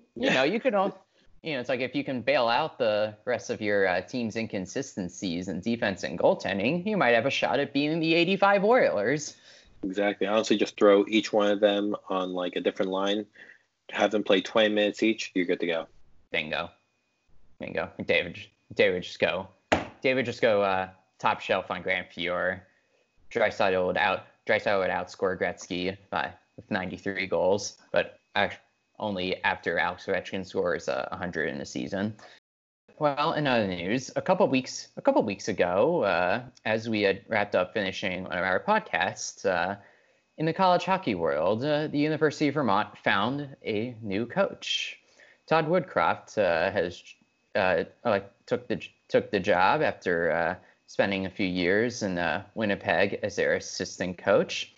[0.14, 1.06] you know, you could all,
[1.42, 4.36] you know, it's like if you can bail out the rest of your uh, team's
[4.36, 9.36] inconsistencies in defense and goaltending, you might have a shot at beating the 85 Oilers.
[9.82, 10.26] exactly.
[10.26, 13.26] Honestly, just throw each one of them on like a different line,
[13.90, 15.86] have them play 20 minutes each, you're good to go.
[16.30, 16.70] Bingo.
[17.60, 17.90] Bingo.
[18.06, 18.38] David,
[18.74, 19.48] David, just go.
[20.00, 22.60] David, just go uh, top shelf on Grant Fuhr.
[23.30, 24.26] Drysdale would out.
[24.46, 28.18] Drysdale would outscore Gretzky by with 93 goals, but
[28.98, 32.14] only after Alex Ovechkin scores uh, 100 in a season.
[32.98, 37.22] Well, in other news, a couple weeks a couple weeks ago, uh, as we had
[37.28, 39.76] wrapped up finishing one of our podcasts, uh,
[40.38, 44.98] in the college hockey world, uh, the University of Vermont found a new coach.
[45.46, 47.02] Todd Woodcroft uh, has
[47.54, 47.84] uh,
[48.46, 50.54] took the took the job after uh,
[50.86, 54.72] spending a few years in uh, Winnipeg as their assistant coach.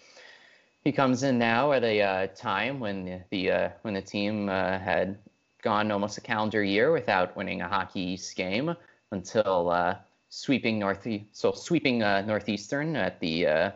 [0.82, 5.16] He comes in now at a uh, time when the, when the team had
[5.62, 8.74] gone almost a calendar year without winning a Hockey East game
[9.12, 9.96] until
[10.28, 13.72] sweeping North so sweeping Northeastern at the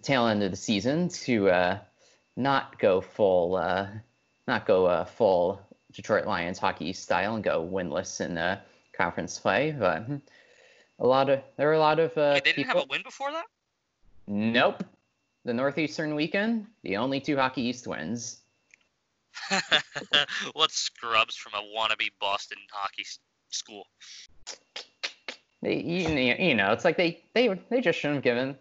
[0.00, 1.78] tail end of the season to uh,
[2.36, 3.88] not go full uh,
[4.46, 5.60] not go uh, full
[5.92, 8.60] Detroit Lions hockey style and go winless in uh,
[8.96, 9.74] conference play.
[9.76, 10.06] But
[10.98, 12.80] a lot of there were a lot of uh, they didn't people.
[12.80, 13.46] have a win before that.
[14.26, 14.84] Nope.
[15.44, 18.40] The Northeastern weekend, the only two Hockey East wins.
[20.54, 23.04] what scrubs from a wannabe Boston hockey
[23.50, 23.86] school?
[25.62, 28.56] They, you, you know, it's like they they they just shouldn't have given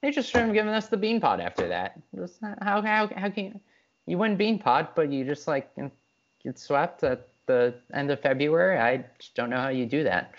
[0.00, 2.00] they just shouldn't have given us the Beanpot after that.
[2.14, 3.60] Just not- how how how can you,
[4.06, 5.70] you win Beanpot, but you just like
[6.42, 8.78] get swept at the end of February?
[8.78, 10.34] I just don't know how you do that.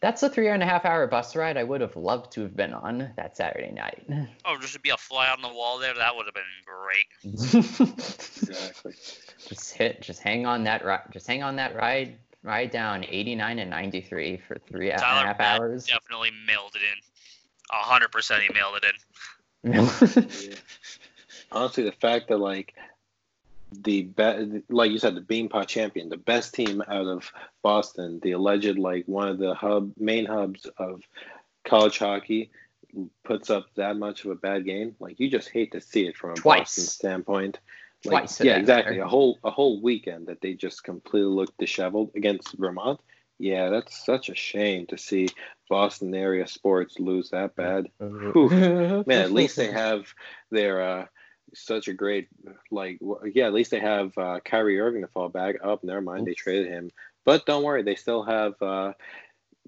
[0.00, 2.54] That's a three and a half hour bus ride I would have loved to have
[2.54, 4.04] been on that Saturday night.
[4.44, 7.06] Oh, just to be a fly on the wall there, that would have been great.
[8.44, 8.92] Exactly.
[9.48, 13.58] just hit just hang on that ride just hang on that ride ride down 89
[13.58, 16.98] and 93 for three and a Tyler half Matt hours definitely mailed it in.
[17.70, 18.94] A hundred percent, he mailed it in.
[20.44, 20.54] Yeah.
[21.50, 22.74] Honestly, the fact that like
[23.72, 28.32] the be- like you said, the Beanpot champion, the best team out of Boston, the
[28.32, 31.02] alleged like one of the hub main hubs of
[31.64, 32.50] college hockey,
[33.24, 34.96] puts up that much of a bad game.
[35.00, 36.58] Like you just hate to see it from a Twice.
[36.60, 37.58] Boston standpoint.
[38.04, 38.96] Like, Twice yeah, exactly.
[38.96, 39.04] matter.
[39.04, 43.00] A whole a whole weekend that they just completely looked disheveled against Vermont.
[43.38, 45.28] Yeah, that's such a shame to see
[45.68, 47.88] Boston area sports lose that bad.
[48.00, 50.06] Man, at least they have
[50.50, 51.06] their uh,
[51.54, 52.28] such a great
[52.70, 52.98] like
[53.32, 53.46] yeah.
[53.46, 55.56] At least they have uh, Kyrie Irving to fall back.
[55.62, 56.90] Up, never mind, they traded him.
[57.24, 58.92] But don't worry, they still have uh,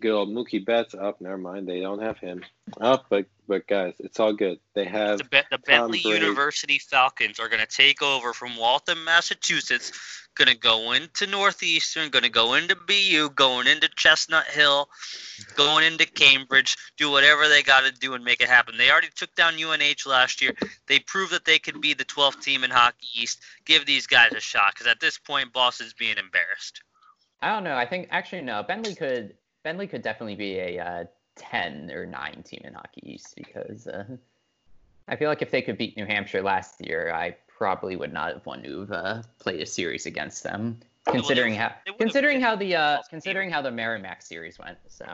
[0.01, 0.94] good old Mookie Betts.
[0.94, 2.44] Up, never mind, they don't have him.
[2.80, 4.59] Up, but but guys, it's all good.
[4.74, 6.18] They have The, Be- the Bentley Brady.
[6.18, 9.92] University Falcons are going to take over from Waltham, Massachusetts.
[10.34, 12.11] Going to go into Northeastern.
[12.11, 13.30] Going to go into BU.
[13.30, 14.88] Going into Chestnut Hill.
[15.55, 16.76] Going into Cambridge.
[16.99, 18.76] Do whatever they got to do and make it happen.
[18.76, 20.53] They already took down UNH last year.
[20.88, 23.40] They proved that they could be the 12th team in Hockey East.
[23.64, 26.82] Give these guys a shot because at this point, Boston's being embarrassed.
[27.40, 27.76] I don't know.
[27.76, 28.62] I think actually no.
[28.62, 29.34] Bentley could
[29.66, 31.04] Bentley could definitely be a uh,
[31.34, 34.04] ten or nine team in Hockey East because uh,
[35.08, 38.32] I feel like if they could beat New Hampshire last year, I probably would not
[38.34, 40.78] have wanted to have uh, played a series against them.
[41.08, 44.78] Considering would- how they would considering how the uh, considering how the Merrimack series went.
[44.86, 45.04] So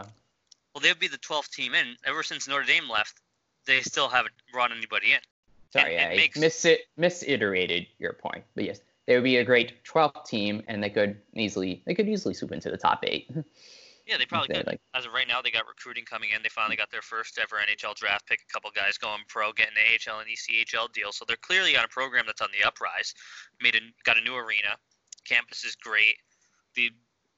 [0.74, 1.96] Well, they'd be the 12th team in.
[2.04, 3.22] Ever since Notre Dame left,
[3.64, 5.20] they still haven't brought anybody in.
[5.72, 6.66] sorry, it I makes- mis-
[6.98, 11.16] misiterated your point, but yes, they would be a great 12th team, and they could
[11.32, 13.30] easily they could easily swoop into the top eight.
[14.06, 14.66] Yeah, they probably could.
[14.66, 16.42] like- As of right now, they got recruiting coming in.
[16.42, 18.40] They finally got their first ever NHL draft pick.
[18.48, 21.12] A couple guys going pro, getting an AHL and ECHL deal.
[21.12, 23.14] So they're clearly on a program that's on the uprise.
[23.60, 24.76] Made a got a new arena.
[25.24, 26.16] Campus is great.
[26.74, 26.90] The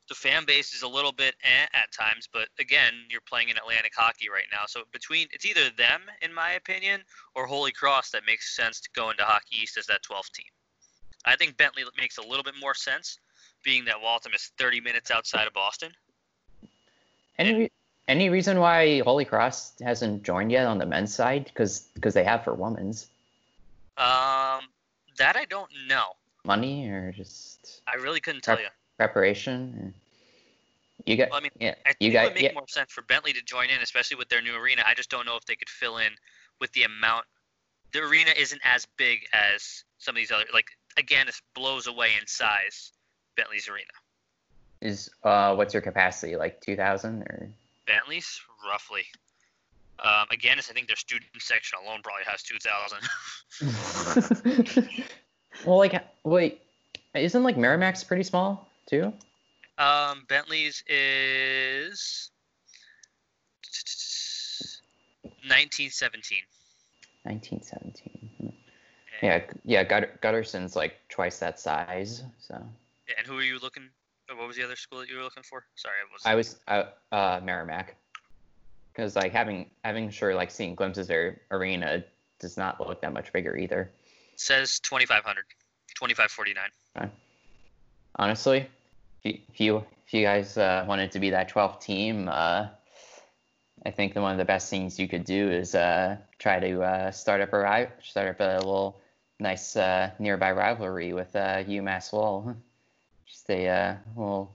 [0.08, 3.56] the fan base is a little bit eh at times, but again, you're playing in
[3.56, 4.64] Atlantic hockey right now.
[4.66, 7.02] So between it's either them, in my opinion,
[7.34, 10.44] or Holy Cross that makes sense to go into Hockey East as that 12th team.
[11.24, 13.18] I think Bentley makes a little bit more sense,
[13.62, 15.90] being that Waltham is 30 minutes outside of Boston.
[17.38, 17.70] We,
[18.06, 21.44] Any reason why Holy Cross hasn't joined yet on the men's side?
[21.46, 23.08] Because because they have for women's
[23.96, 24.68] Um,
[25.16, 26.14] that I don't know.
[26.44, 28.68] money or just I really couldn't tell you.
[28.98, 29.94] preparation.
[31.06, 31.74] You got Well, I mean, yeah.
[31.84, 32.52] I think You it would make yeah.
[32.54, 34.82] more sense for Bentley to join in, especially with their new arena.
[34.86, 36.12] I just don't know if they could fill in
[36.60, 37.26] with the amount.
[37.92, 40.44] The arena isn't as big as some of these other.
[40.52, 42.92] Like again, it blows away in size.
[43.36, 43.90] Bentley's arena.
[44.84, 47.48] Is uh what's your capacity like two thousand or?
[47.86, 49.04] Bentley's roughly.
[49.98, 52.98] Um, again, I think their student section alone probably has two thousand.
[55.66, 56.60] well, like wait,
[57.14, 59.10] isn't like Merrimack's pretty small too?
[59.78, 62.30] Um, Bentley's is
[65.48, 66.38] 1917.
[67.24, 68.52] Nineteen seventeen.
[69.22, 69.84] Yeah, yeah.
[69.84, 72.22] Gutter, Gutterson's like twice that size.
[72.38, 72.54] So
[73.16, 73.88] And who are you looking?
[74.28, 75.64] What was the other school that you were looking for?
[75.74, 76.22] Sorry, I was.
[76.24, 77.96] I was uh, uh Merrimack,
[78.92, 82.04] because like having having sure like seeing glimpses of their arena
[82.38, 83.90] does not look that much bigger either.
[84.36, 85.44] says 2500,
[85.94, 87.10] 2549.
[88.16, 88.66] Honestly,
[89.24, 92.68] if you if you, guys uh, wanted to be that 12th team, uh,
[93.86, 96.82] I think that one of the best things you could do is uh, try to
[96.82, 99.00] uh, start up a start up a little
[99.40, 102.56] nice uh, nearby rivalry with uh, UMass Lowell.
[103.34, 104.54] Just a uh, little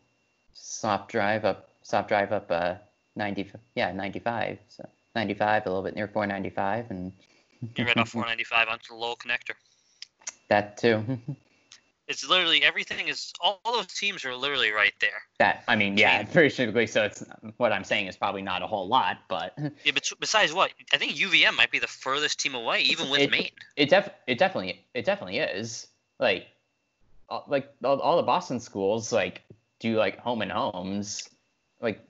[0.53, 2.75] soft drive up, soft drive up uh,
[3.17, 4.57] 90, yeah, 95.
[4.69, 7.11] So 95, a little bit near 495, and
[7.75, 9.55] You're right off 495 onto the Lowell connector.
[10.47, 11.03] that too.
[12.07, 15.21] It's literally everything is all, all those teams are literally right there.
[15.37, 16.87] that I mean, yeah, very typically.
[16.87, 17.23] So it's
[17.57, 19.53] what I'm saying is probably not a whole lot, but
[19.83, 23.19] Yeah, but besides what, I think UVM might be the furthest team away, even with
[23.21, 23.51] It- Maine.
[23.75, 25.85] it def it definitely it definitely is
[26.19, 26.47] like
[27.47, 29.43] like all, all the Boston schools like
[29.79, 31.29] do like home and homes.
[31.81, 32.01] Like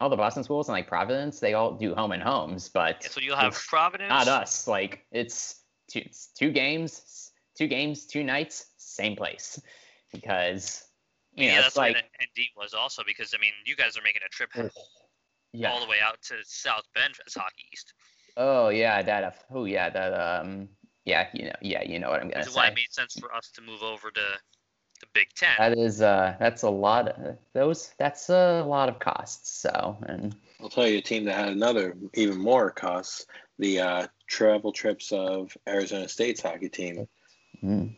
[0.00, 3.20] all the Boston schools and like Providence they all do home and homes but so
[3.20, 4.08] you'll have Providence.
[4.08, 4.66] not us.
[4.66, 9.60] Like it's two it's two games two games two nights same place.
[10.12, 10.84] Because
[11.34, 14.22] you know yeah, that's like ND was also because I mean you guys are making
[14.26, 14.50] a trip
[15.52, 17.94] yeah all the way out to South Bend as Hockey East.
[18.36, 20.68] oh yeah that oh yeah that um
[21.04, 23.34] yeah you know yeah you know what I'm gonna say why it made sense for
[23.34, 24.20] us to move over to
[25.02, 25.50] the Big Ten.
[25.58, 29.50] That is uh that's a lot of, those that's a lot of costs.
[29.60, 33.26] So and I'll tell you a team that had another even more costs.
[33.58, 37.06] The uh, travel trips of Arizona State's hockey team.
[37.62, 37.94] mm,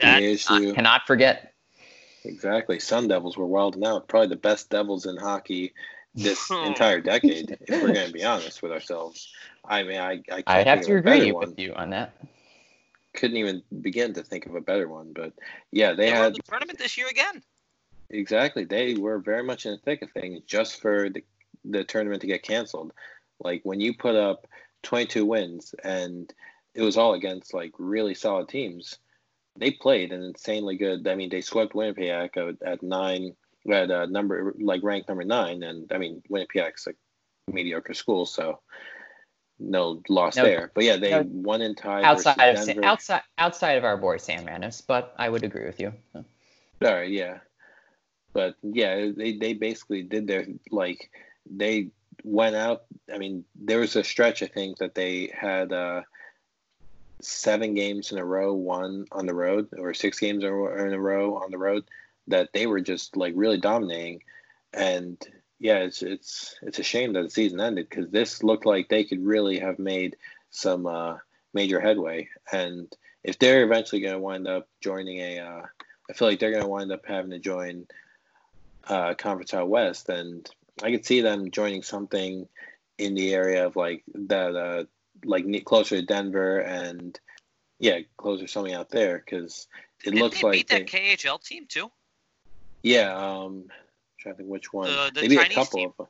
[0.00, 1.54] That- ASU, cannot forget.
[2.24, 2.78] exactly.
[2.78, 4.06] Sun Devils were wilding out.
[4.08, 5.72] Probably the best Devils in hockey
[6.14, 7.56] this entire decade.
[7.60, 9.32] if we're going to be honest with ourselves.
[9.64, 11.50] I mean, I I, can't I have to of a agree one.
[11.50, 12.12] with you on that.
[13.18, 15.12] Couldn't even begin to think of a better one.
[15.12, 15.32] But
[15.72, 17.42] yeah, they They had the tournament this year again.
[18.10, 18.64] Exactly.
[18.64, 21.24] They were very much in the thick of things just for the,
[21.64, 22.92] the tournament to get canceled.
[23.40, 24.46] Like when you put up
[24.84, 26.32] 22 wins and
[26.74, 28.98] it was all against like really solid teams,
[29.56, 31.06] they played an insanely good.
[31.08, 33.34] I mean, they swept Winnipeg at, at nine,
[33.68, 36.96] at uh, number like ranked number nine, and I mean Winnipeg's like
[37.52, 38.60] mediocre school, so
[39.58, 40.70] no loss No- there.
[40.74, 44.44] But yeah, they no- won in tie Outside of outside outside of our boy Sam
[44.44, 45.92] Manis, but I would agree with you.
[46.12, 46.24] So,
[46.82, 47.38] Sorry, yeah.
[48.32, 51.10] But yeah, they, they basically did their like
[51.50, 51.88] they
[52.22, 52.84] went out.
[53.12, 56.02] I mean, there was a stretch I think that they had uh,
[57.20, 60.86] seven games in a row, one on the road, or six games in a row-
[60.86, 61.84] in a row on the road
[62.28, 64.22] that they were just like really dominating.
[64.72, 65.16] And
[65.58, 69.04] yeah, it's it's it's a shame that the season ended because this looked like they
[69.04, 70.16] could really have made
[70.50, 71.18] some uh,
[71.52, 72.28] major headway.
[72.52, 72.94] And
[73.24, 75.62] if they're eventually going to wind up joining a uh,
[76.08, 77.86] I feel like they're going to wind up having to join
[78.86, 80.48] uh, Conference Out West, and
[80.82, 82.48] I could see them joining something
[82.96, 84.84] in the area of like that, uh,
[85.24, 87.18] like closer to Denver, and
[87.78, 89.66] yeah, closer to something out there because
[90.04, 91.90] it Didn't looks they like beat that KHL team too?
[92.82, 93.14] yeah.
[93.14, 93.64] Um,
[94.28, 94.90] trying to think which one.
[94.90, 95.92] The- the they beat a Chinese couple team.
[95.98, 96.08] of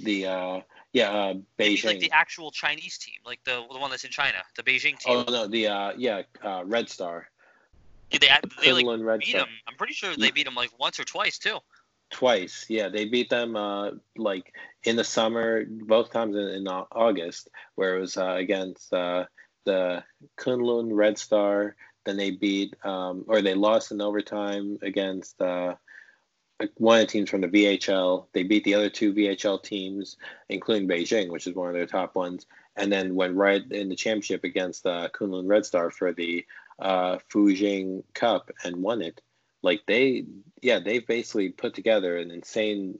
[0.00, 0.60] the uh,
[0.92, 1.84] yeah uh, Beijing.
[1.84, 5.16] like the actual Chinese team, like the the one that's in China, the Beijing team.
[5.16, 7.28] oh no, the uh, yeah uh, Red Star.
[8.10, 8.28] Yeah, they
[8.62, 9.40] they like Red beat Star.
[9.40, 9.48] them.
[9.66, 11.58] I'm pretty sure they beat them like once or twice too.
[12.10, 14.52] Twice, yeah, they beat them uh, like
[14.84, 19.24] in the summer, both times in, in August, where it was uh, against uh,
[19.64, 20.04] the
[20.38, 21.74] Kunlun Red Star.
[22.04, 25.74] Then they beat, um, or they lost in overtime against uh,
[26.76, 28.26] one of the teams from the VHL.
[28.32, 30.16] They beat the other two VHL teams,
[30.48, 32.46] including Beijing, which is one of their top ones,
[32.76, 36.46] and then went right in the championship against uh, Kunlun Red Star for the
[36.78, 39.20] uh, Fujing Cup and won it
[39.62, 40.24] like they
[40.62, 42.98] yeah they've basically put together an insane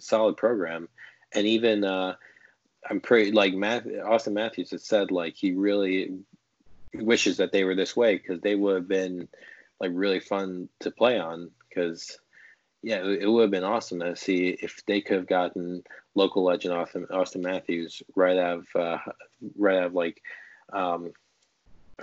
[0.00, 0.88] solid program
[1.32, 2.14] and even uh,
[2.88, 6.18] I'm pretty like Matt, Austin Matthews has said like he really
[6.94, 9.28] wishes that they were this way because they would have been
[9.80, 12.18] like really fun to play on because
[12.82, 15.82] yeah it, would have been awesome to see if they could have gotten
[16.14, 18.98] local legend Austin, Austin Matthews right out of uh,
[19.56, 20.20] right out of like
[20.72, 21.12] um,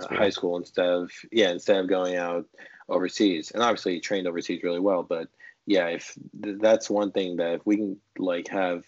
[0.00, 2.46] high school instead of yeah instead of going out
[2.88, 3.52] overseas.
[3.52, 5.28] And obviously he trained overseas really well but
[5.66, 8.84] yeah if that's one thing that if we can like have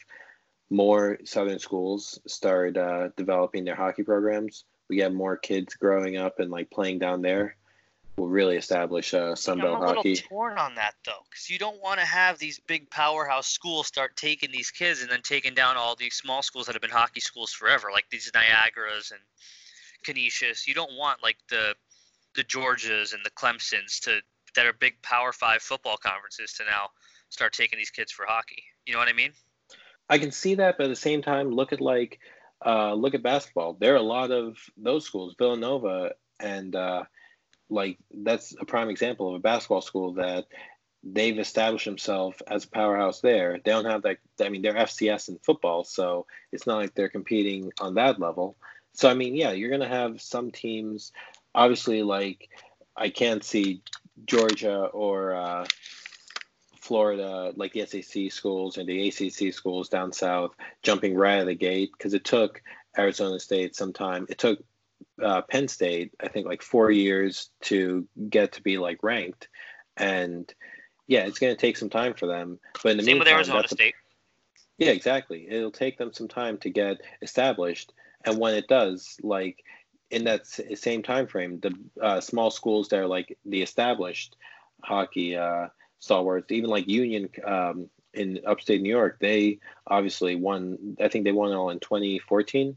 [0.71, 6.41] more southern schools start uh, developing their hockey programs we get more kids growing up
[6.41, 7.57] and like playing down there
[8.17, 10.11] will really establish uh, Sunbelt I'm a hockey.
[10.11, 13.87] little torn on that though, because you don't want to have these big powerhouse schools
[13.87, 16.91] start taking these kids and then taking down all these small schools that have been
[16.91, 19.21] hockey schools forever, like these Niagaras and
[20.05, 20.67] Canisius.
[20.67, 21.75] You don't want like the
[22.35, 24.21] the Georgias and the Clemsons to
[24.55, 26.89] that are big Power Five football conferences to now
[27.31, 28.63] start taking these kids for hockey.
[28.85, 29.33] You know what I mean?
[30.09, 32.19] I can see that, but at the same time, look at like
[32.65, 33.79] uh, look at basketball.
[33.81, 37.05] There are a lot of those schools, Villanova, and uh,
[37.73, 40.47] like that's a prime example of a basketball school that
[41.03, 43.61] they've established themselves as a powerhouse there.
[43.65, 44.19] They don't have that.
[44.41, 48.57] I mean, they're FCS in football, so it's not like they're competing on that level.
[48.95, 51.13] So I mean, yeah, you're gonna have some teams.
[51.55, 52.49] Obviously, like
[52.97, 53.83] I can't see
[54.27, 55.67] Georgia or uh,
[56.81, 61.47] Florida, like the SEC schools and the ACC schools down south, jumping right out of
[61.47, 62.63] the gate because it took
[62.97, 64.27] Arizona State some time.
[64.29, 64.63] It took
[65.23, 69.49] uh, Penn State, I think, like four years to get to be like ranked,
[69.97, 70.53] and
[71.07, 72.59] yeah, it's going to take some time for them.
[72.83, 73.95] But in the same meantime, with Arizona State.
[73.95, 75.47] A, yeah, exactly.
[75.49, 77.93] It'll take them some time to get established,
[78.25, 79.63] and when it does, like
[80.11, 84.37] in that same time frame, the uh, small schools that are like the established
[84.83, 85.69] hockey uh,
[86.01, 90.97] stalwarts, even like Union um, in upstate New York, they obviously won.
[91.01, 92.77] I think they won all in 2014.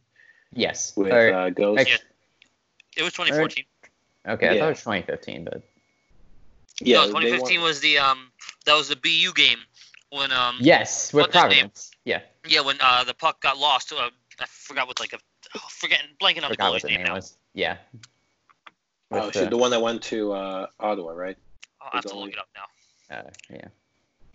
[0.53, 2.05] Yes, with or, uh, Ghost.
[2.95, 3.01] Yeah.
[3.01, 3.63] It was 2014.
[4.27, 4.59] Okay, I yeah.
[4.59, 5.61] thought it was 2015, but
[6.81, 8.31] yeah, no, 2015 was the um
[8.65, 9.59] that was the BU game
[10.09, 11.91] when um yes with Providence.
[12.05, 12.21] Yeah.
[12.47, 13.93] Yeah, when uh the puck got lost.
[13.93, 15.19] Uh, I forgot what like a
[15.55, 17.15] oh, forgetting blanking on forgot the goalie's name, name now.
[17.15, 17.37] Was.
[17.53, 17.77] Yeah.
[19.11, 21.37] oh, the, the one that went to uh, Ottawa, right?
[21.79, 23.17] I'll have to look it up now.
[23.17, 23.67] Uh, yeah.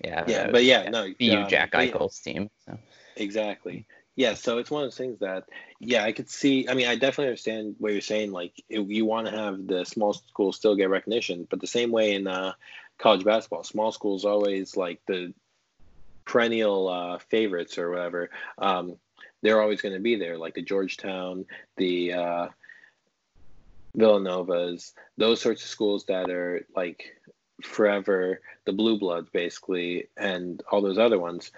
[0.02, 0.24] Yeah.
[0.26, 0.90] Yeah, but yeah, yeah.
[0.90, 1.12] no.
[1.18, 2.32] BU um, Jack Eichel's yeah.
[2.32, 2.50] team.
[2.64, 2.78] So.
[3.16, 3.84] Exactly
[4.20, 5.44] yeah so it's one of those things that
[5.78, 9.06] yeah i could see i mean i definitely understand what you're saying like it, you
[9.06, 12.52] want to have the small schools still get recognition but the same way in uh,
[12.98, 15.32] college basketball small schools always like the
[16.26, 18.96] perennial uh, favorites or whatever um,
[19.40, 21.46] they're always going to be there like the georgetown
[21.78, 22.48] the uh,
[23.96, 27.16] villanovas those sorts of schools that are like
[27.62, 31.52] forever the blue bloods basically and all those other ones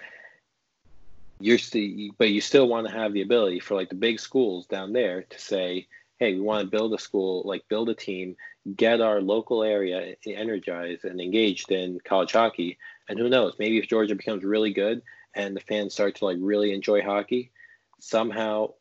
[1.43, 4.65] you're still, but you still want to have the ability for like the big schools
[4.65, 5.87] down there to say,
[6.17, 8.37] hey, we want to build a school, like build a team,
[8.77, 12.77] get our local area energized and engaged in college hockey.
[13.09, 15.01] And who knows, maybe if Georgia becomes really good
[15.35, 17.51] and the fans start to like really enjoy hockey,
[17.99, 18.71] somehow,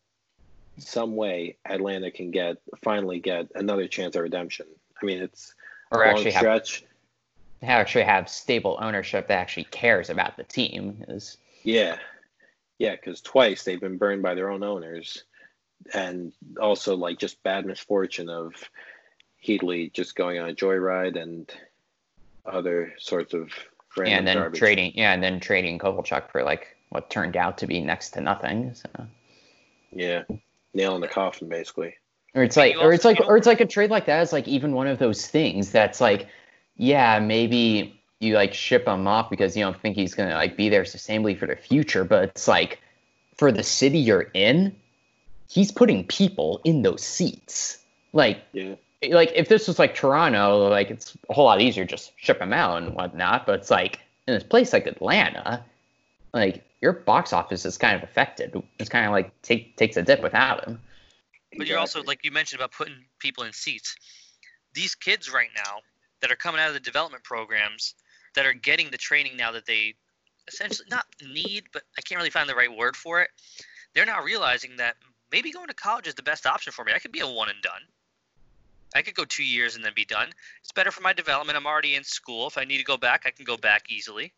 [0.79, 4.67] some way, Atlanta can get finally get another chance at redemption.
[5.03, 5.53] I mean, it's
[5.91, 6.85] or a long stretch.
[7.61, 11.97] Have, actually have stable ownership that actually cares about the team is yeah
[12.83, 15.23] yeah, because twice they've been burned by their own owners,
[15.95, 18.55] and also like just bad misfortune of
[19.47, 21.49] Heatley just going on a joyride and
[22.45, 23.51] other sorts of
[23.97, 24.59] yeah, and then garbage.
[24.59, 28.21] trading yeah, and then trading Kovalchuk for like what turned out to be next to
[28.21, 28.75] nothing.
[28.75, 28.89] So.
[29.93, 30.25] Yeah,
[30.75, 31.95] nail in the coffin basically.
[32.35, 34.49] Or it's like, or it's like, or it's like a trade like that is like
[34.49, 36.27] even one of those things that's like,
[36.77, 40.69] yeah, maybe you like ship him off because you don't think he's gonna like be
[40.69, 42.05] there sustainably for the future.
[42.05, 42.81] But it's like
[43.37, 44.75] for the city you're in,
[45.49, 47.79] he's putting people in those seats.
[48.13, 48.75] Like, yeah.
[49.11, 52.53] like if this was like Toronto, like it's a whole lot easier just ship him
[52.53, 53.47] out and whatnot.
[53.47, 55.65] But it's like in a place like Atlanta,
[56.33, 58.63] like your box office is kind of affected.
[58.79, 60.81] It's kind of like take takes a dip without him.
[61.57, 63.97] But you're also like you mentioned about putting people in seats.
[64.75, 65.81] These kids right now
[66.21, 67.95] that are coming out of the development programs
[68.35, 69.95] that are getting the training now that they
[70.49, 73.31] essentially not need, but I can't really find the right word for it.
[73.95, 74.97] They're now realizing that
[75.31, 76.93] maybe going to college is the best option for me.
[76.95, 77.83] I could be a one and done.
[78.95, 80.29] I could go two years and then be done.
[80.61, 81.57] It's better for my development.
[81.57, 82.47] I'm already in school.
[82.47, 84.33] If I need to go back, I can go back easily.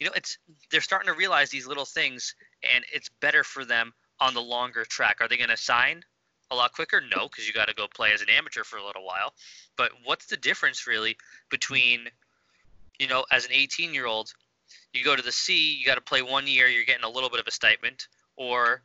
[0.00, 0.38] You know, it's
[0.70, 2.34] they're starting to realize these little things,
[2.74, 5.18] and it's better for them on the longer track.
[5.20, 6.02] Are they going to sign
[6.50, 7.00] a lot quicker?
[7.00, 9.32] No, because you got to go play as an amateur for a little while.
[9.76, 11.16] But what's the difference really
[11.48, 12.08] between
[12.98, 14.32] you know, as an 18 year old
[14.92, 17.28] you go to the C, you got to play one year, you're getting a little
[17.28, 18.82] bit of a stipend, or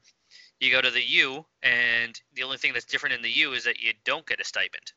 [0.60, 3.64] you go to the U, and the only thing that's different in the U is
[3.64, 4.91] that you don't get a stipend.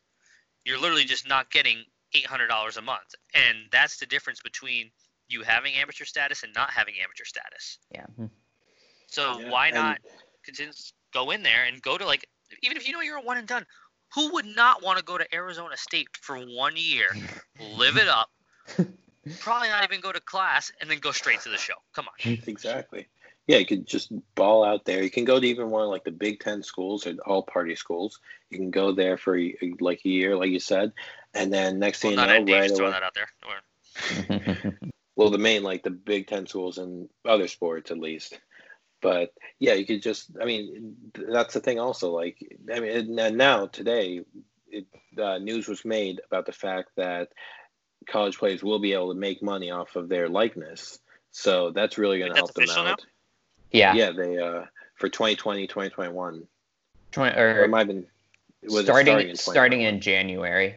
[0.64, 1.84] You're literally just not getting
[2.14, 4.90] $800 a month, and that's the difference between
[5.28, 7.78] you having amateur status and not having amateur status.
[7.94, 8.06] Yeah.
[9.06, 9.98] So Yeah, why and- not
[10.44, 10.72] continue,
[11.12, 12.26] go in there and go to like
[12.62, 13.66] even if you know you're a one and done,
[14.14, 17.08] who would not want to go to Arizona State for one year,
[17.60, 18.30] live it up,
[19.40, 21.74] probably not even go to class, and then go straight to the show?
[21.94, 22.38] Come on.
[22.46, 23.08] Exactly.
[23.48, 25.02] Yeah, you could just ball out there.
[25.02, 27.74] You can go to even one of like the Big Ten schools or all party
[27.74, 28.20] schools.
[28.50, 29.36] You can go there for
[29.80, 30.92] like a year, like you said,
[31.34, 32.90] and then next thing Well, you know, right throwing away.
[32.92, 34.68] that out there.
[34.68, 34.78] Or-
[35.16, 38.38] Well, the main like the Big Ten schools and other sports at least.
[39.02, 40.30] But yeah, you could just.
[40.40, 41.78] I mean, that's the thing.
[41.78, 42.38] Also, like
[42.72, 44.22] I mean, now today,
[44.70, 44.86] it,
[45.18, 47.28] uh, news was made about the fact that
[48.06, 50.98] college players will be able to make money off of their likeness.
[51.30, 52.90] So that's really going to help them official now?
[52.90, 53.06] out.
[53.70, 53.94] yeah.
[53.94, 54.64] Yeah, they uh
[54.96, 56.46] for 2020, 2021.
[57.10, 58.06] Twen- Or or it might have been
[58.62, 60.76] was it starting in starting in January.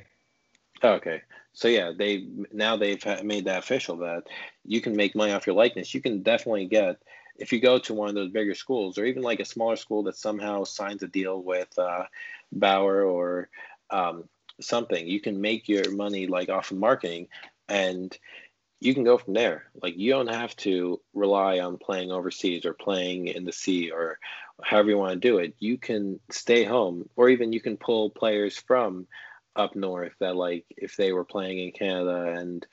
[0.81, 1.21] Oh, okay.
[1.53, 4.23] So yeah, they now they've made that official that
[4.65, 5.93] you can make money off your likeness.
[5.93, 6.97] You can definitely get
[7.37, 10.03] if you go to one of those bigger schools or even like a smaller school
[10.03, 12.05] that somehow signs a deal with uh,
[12.51, 13.49] Bauer or
[13.89, 14.27] um,
[14.61, 15.07] something.
[15.07, 17.27] You can make your money like off of marketing,
[17.67, 18.17] and
[18.79, 19.65] you can go from there.
[19.81, 24.19] Like you don't have to rely on playing overseas or playing in the sea or
[24.63, 25.55] however you want to do it.
[25.59, 29.07] You can stay home, or even you can pull players from
[29.55, 32.65] up north that like if they were playing in Canada and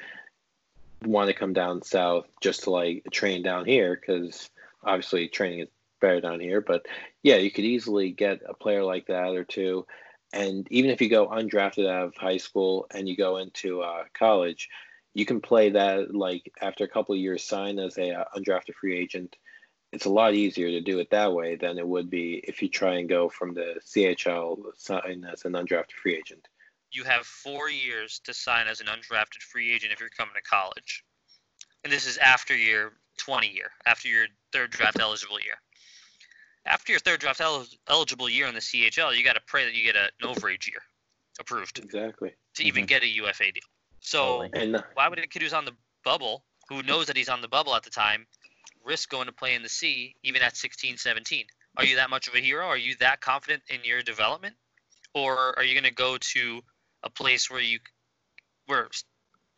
[1.05, 4.49] want to come down south just to like train down here because
[4.85, 5.69] obviously training is
[6.01, 6.87] better down here but
[7.23, 9.87] yeah you could easily get a player like that or two
[10.33, 14.05] and even if you go undrafted out of high school and you go into uh,
[14.15, 14.69] college
[15.15, 18.97] you can play that like after a couple years sign as a uh, undrafted free
[18.97, 19.37] agent
[19.93, 22.69] it's a lot easier to do it that way than it would be if you
[22.69, 26.49] try and go from the CHL sign as an undrafted free agent
[26.93, 30.43] you have four years to sign as an undrafted free agent if you're coming to
[30.43, 31.05] college.
[31.85, 35.55] And this is after your 20 year, after your third draft eligible year.
[36.65, 39.75] After your third draft el- eligible year in the CHL, you got to pray that
[39.75, 40.83] you get a- an overage year
[41.41, 42.89] approved exactly to even Mhm.
[42.89, 43.63] get a UFA deal.
[44.01, 44.51] So Totally.
[44.63, 47.49] and why would a kid who's on the bubble, who knows that he's on the
[47.49, 48.27] bubble at the time,
[48.83, 51.47] risk going to play in the C even at 16, 17?
[51.77, 52.67] Are you that much of a hero?
[52.67, 54.57] Are you that confident in your development?
[55.15, 56.65] Or are you going to go to
[57.03, 57.81] a place where you,
[58.67, 58.89] where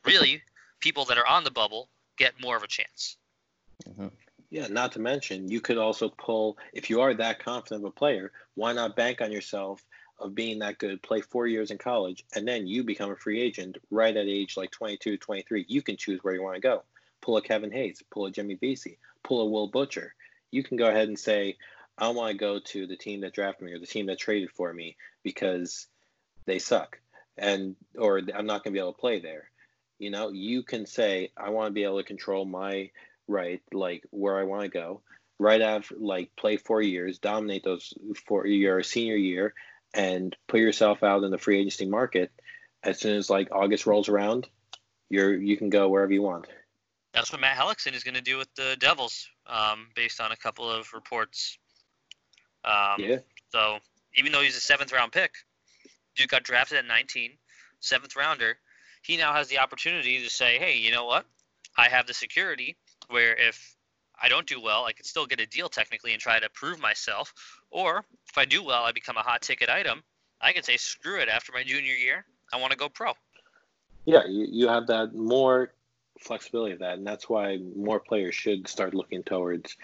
[0.05, 0.43] really
[0.81, 3.17] people that are on the bubble get more of a chance?
[3.85, 4.13] Mhm.
[4.55, 7.91] Yeah, not to mention, you could also pull, if you are that confident of a
[7.91, 9.85] player, why not bank on yourself
[10.21, 13.43] of being that good, play four years in college, and then you become a free
[13.43, 15.65] agent right at age like 22, 23.
[15.67, 16.85] You can choose where you want to go.
[17.21, 20.15] Pull a Kevin Hayes, pull a Jimmy Vesey, pull a Will Butcher.
[20.53, 21.57] You can go ahead and say,
[21.99, 24.53] I want to go to the team that drafted me or the team that traded
[24.53, 25.89] for me because
[26.47, 27.01] they suck.
[27.37, 29.51] And, or I'm not going to be able to play there.
[29.99, 32.93] You know, you can say, I want to be able to control my
[33.29, 35.01] right like where i want to go
[35.39, 37.93] right after like play four years dominate those
[38.27, 39.55] for your senior year
[39.95, 42.31] and put yourself out in the free agency market
[42.83, 44.47] as soon as like august rolls around
[45.11, 46.47] you're you can go wherever you want
[47.13, 50.37] That's what Matt Hellickson is going to do with the Devils, um, based on a
[50.37, 51.59] couple of reports.
[52.65, 53.19] Um, yeah
[53.53, 53.79] So
[54.17, 55.33] even though he's a seventh round pick,
[56.17, 57.31] dude got drafted at 19,
[57.81, 58.59] seventh rounder.
[59.03, 61.27] He now has the opportunity to say, hey, you know what?
[61.77, 62.77] I have the security
[63.09, 63.77] where if
[64.21, 66.79] I don't do well, I could still get a deal technically and try to prove
[66.81, 67.33] myself.
[67.71, 70.03] Or if I do well, I become a hot ticket item.
[70.41, 71.29] I could say, screw it.
[71.29, 73.13] After my junior year, I want to go pro.
[74.05, 75.73] yeah you, you have that more
[76.21, 79.77] flexibility of that and that's why more players should start looking towards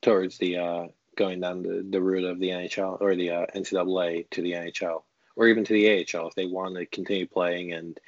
[0.00, 4.30] towards the uh going down the, the route of the nhl or the uh, ncaa
[4.30, 5.02] to the nhl
[5.36, 7.98] or even to the ahl if they want to continue playing and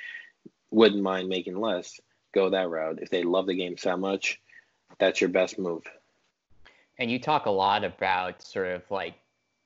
[0.70, 2.00] wouldn't mind making less
[2.34, 4.40] go that route if they love the game so much
[4.98, 5.84] that's your best move
[6.98, 9.14] And you talk a lot about sort of like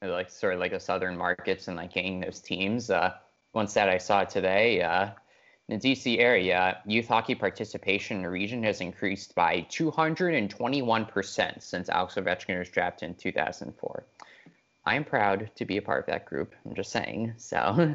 [0.02, 2.90] like sort of like the southern markets and like getting those teams.
[2.90, 3.14] Uh,
[3.52, 5.10] one stat I saw today, uh,
[5.68, 11.88] in the DC area, youth hockey participation in the region has increased by 221% since
[11.88, 14.04] Alex Ovechkin was drafted in 2004.
[14.86, 16.54] I am proud to be a part of that group.
[16.64, 17.34] I'm just saying.
[17.36, 17.92] So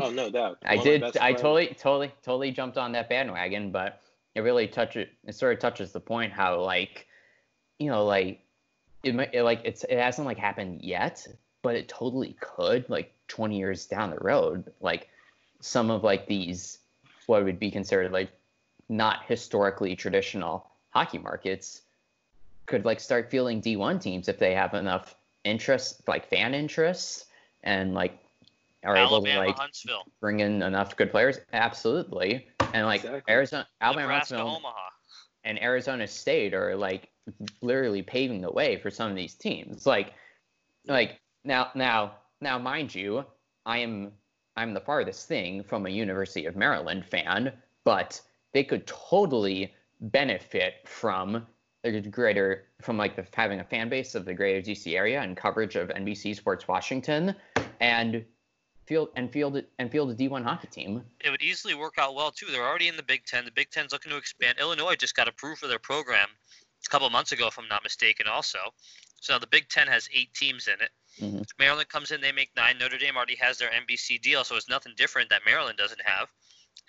[0.00, 1.04] oh no doubt I did.
[1.18, 4.00] I totally, totally, totally jumped on that bandwagon, but
[4.34, 5.08] it really touches.
[5.26, 7.06] It sort of touches the point how like,
[7.78, 8.40] you know, like
[9.02, 11.26] it might it, like it's it hasn't like happened yet,
[11.62, 14.72] but it totally could like 20 years down the road.
[14.80, 15.08] Like
[15.60, 16.78] some of like these
[17.26, 18.30] what would be considered like
[18.88, 21.82] not historically traditional hockey markets
[22.66, 25.14] could like start fielding D1 teams if they have enough
[25.44, 27.26] interest, like fan interests,
[27.62, 28.18] and like
[28.84, 31.38] are Alabama, able to like Huntsville, bring in enough good players.
[31.52, 33.32] Absolutely, and like Exactly.
[33.32, 34.88] Arizona, Alabama, Nebraska, Huntsville, Omaha.
[35.44, 37.08] and Arizona State are like
[37.60, 39.86] literally paving the way for some of these teams.
[39.86, 40.12] Like,
[40.86, 43.24] like now, now, now, mind you,
[43.66, 44.12] I am
[44.56, 47.52] I'm the farthest thing from a University of Maryland fan,
[47.84, 48.20] but
[48.52, 51.46] they could totally benefit from
[51.84, 55.36] the greater from like the having a fan base of the greater DC area and
[55.36, 57.34] coverage of NBC Sports Washington
[57.80, 58.24] and
[58.86, 61.04] field and field and field a D1 hockey team.
[61.20, 62.46] It would easily work out well too.
[62.46, 63.44] They're already in the Big Ten.
[63.44, 64.58] The Big Ten's looking to expand.
[64.58, 66.28] Illinois just got approved for their program
[66.84, 68.26] a couple months ago, if I'm not mistaken.
[68.26, 68.58] Also,
[69.20, 70.90] so the Big Ten has eight teams in it.
[71.20, 71.46] Mhm.
[71.58, 72.78] Maryland comes in, they make nine.
[72.78, 76.28] Notre Dame already has their NBC deal, so it's nothing different that Maryland doesn't have.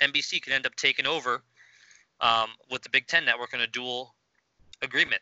[0.02, 1.44] NBC could end up taking over
[2.22, 4.16] um, with the Big Ten network in a dual
[4.82, 5.22] agreement.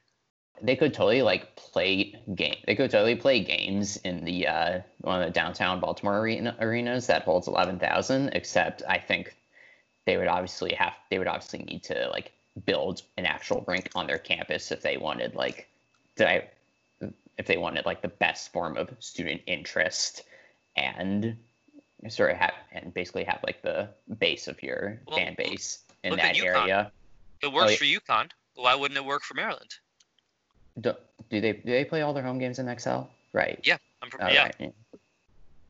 [0.62, 2.58] They could totally like play game.
[2.66, 7.08] They could totally play games in the uh, one of the downtown Baltimore arena arenas
[7.08, 8.30] that holds eleven thousand.
[8.30, 9.36] Except I think
[10.06, 12.32] they would obviously have they would obviously need to like
[12.66, 15.68] build an actual rink on their campus if they wanted like
[16.16, 16.50] did I
[17.38, 20.24] if they wanted like the best form of student interest
[20.76, 21.38] and
[22.10, 23.90] sort of have and basically have like the
[24.20, 26.92] base of your Well, fan base in that area.
[27.42, 27.78] It works yeah.
[27.78, 28.30] for UConn.
[28.56, 29.72] Why wouldn't it work for Maryland?
[30.80, 30.94] Do,
[31.30, 33.02] do they do they play all their home games in XL?
[33.34, 33.60] Right.
[33.64, 34.44] Yeah, I'm from, yeah.
[34.44, 34.56] right,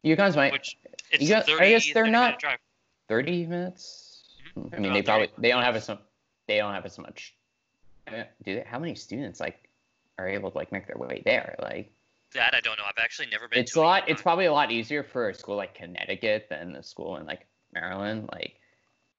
[0.04, 0.16] yeah.
[0.16, 0.78] UConn's might Which
[1.12, 2.60] it's You got- I guess they're 30 not- minute.
[3.10, 4.24] 30 minutes.
[4.56, 4.74] Mhm.
[4.74, 5.88] I mean, they probably they don't have as
[6.47, 7.34] they don't have as much.
[8.10, 8.26] Do
[8.56, 9.70] they, how many students like
[10.18, 11.56] are able to like make their way there?
[11.62, 11.91] Like
[12.34, 12.84] That I don't know.
[12.86, 13.60] I've actually never been.
[13.60, 14.04] it's to a lot.
[14.04, 14.10] UConn.
[14.12, 17.45] It's probably a lot easier for a school like Connecticut than a school in like
[17.74, 18.30] Maryland.
[18.32, 18.56] Like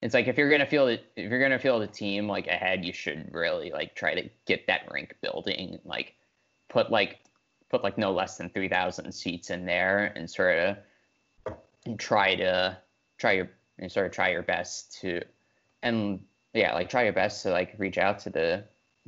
[0.03, 2.91] it's like if you're gonna feel if you're gonna field a team like ahead, you
[2.91, 5.79] should really like try to get that rink building.
[5.85, 6.13] Like
[6.67, 7.21] put like
[7.69, 10.77] put like no less than three thousand seats in there and sort of
[11.85, 12.77] and try to
[13.17, 13.49] try your
[13.79, 15.21] and sort of try your best to
[15.83, 16.19] and
[16.53, 18.61] yeah like try your best to like reach out to the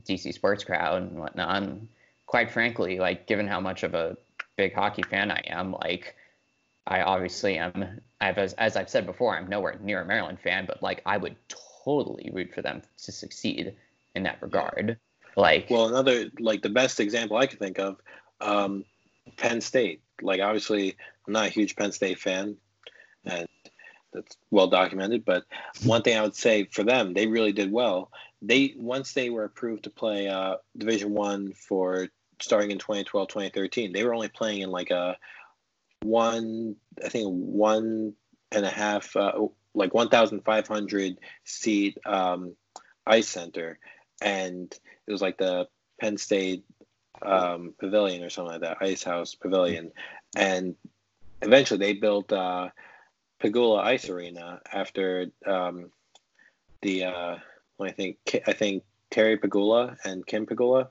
[0.03, 1.61] DC sports crowd and whatnot.
[1.61, 1.89] And
[2.25, 4.15] quite frankly, like given how much of a
[4.55, 6.15] big hockey fan I am, like
[6.87, 7.99] I obviously am.
[8.21, 11.17] I've as, as I've said before, I'm nowhere near a Maryland fan, but like I
[11.17, 11.35] would
[11.83, 13.75] totally root for them to succeed
[14.13, 14.97] in that regard.
[15.35, 17.97] Like Well, another like the best example I can think of,
[18.39, 18.85] um,
[19.37, 20.01] Penn State.
[20.21, 20.95] Like obviously,
[21.27, 22.57] I'm not a huge Penn State fan,
[23.25, 23.47] and
[24.13, 25.25] that's well documented.
[25.25, 25.43] But
[25.83, 28.11] one thing I would say for them, they really did well.
[28.41, 32.07] They once they were approved to play uh, Division One for
[32.41, 35.17] starting in 2012, 2013, they were only playing in like a
[36.05, 38.13] one, I think one
[38.51, 42.55] and a half, uh, like 1,500 seat um,
[43.05, 43.79] ice center,
[44.21, 44.73] and
[45.07, 45.67] it was like the
[45.99, 46.65] Penn State
[47.21, 49.91] um, Pavilion or something like that, Ice House Pavilion,
[50.35, 50.75] and
[51.41, 52.69] eventually they built uh,
[53.41, 55.91] Pegula Ice Arena after um,
[56.81, 57.35] the uh,
[57.81, 60.87] I think I think Terry Pegula and Kim Pegula.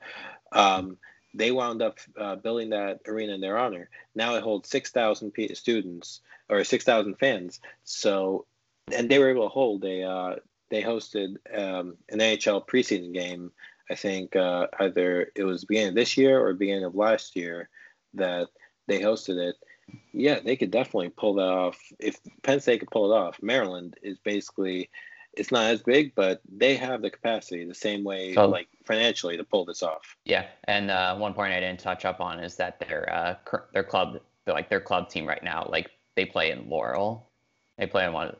[0.51, 0.97] Um,
[1.35, 3.89] they wound up uh, building that arena in their honor.
[4.15, 7.59] Now it holds six thousand p- students or six thousand fans.
[7.83, 8.45] So,
[8.91, 10.03] and they were able to hold a.
[10.03, 10.35] Uh,
[10.71, 13.51] they hosted um, an NHL preseason game
[13.89, 17.69] I think uh, either it was beginning of this year or beginning of last year
[18.15, 18.47] that
[18.87, 19.55] they hosted it.
[20.11, 21.77] Yeah, they could definitely pull that off.
[21.99, 24.89] If Penn State could pull it off, Maryland is basically
[25.37, 29.43] it's not as big, but they have the capacity the same way, like financially, to
[29.43, 30.15] pull this off.
[30.25, 33.65] Yeah, and uh, one point I didn't touch up on is that their uh, cur-
[33.73, 37.27] their club, like their club team right now, like they play in Laurel.
[37.77, 38.35] They play in one.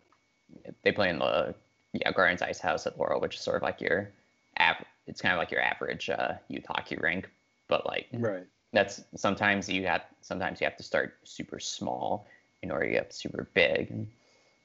[0.84, 1.54] They play in the
[1.94, 4.10] yeah Gardens Ice House at Laurel, which is sort of like your
[4.58, 4.88] average.
[5.08, 7.30] It's kind of like your average uh, youth hockey rink,
[7.68, 8.46] but like Right.
[8.74, 12.26] that's sometimes you have sometimes you have to start super small
[12.64, 13.92] in order to get super big.
[13.92, 14.08] And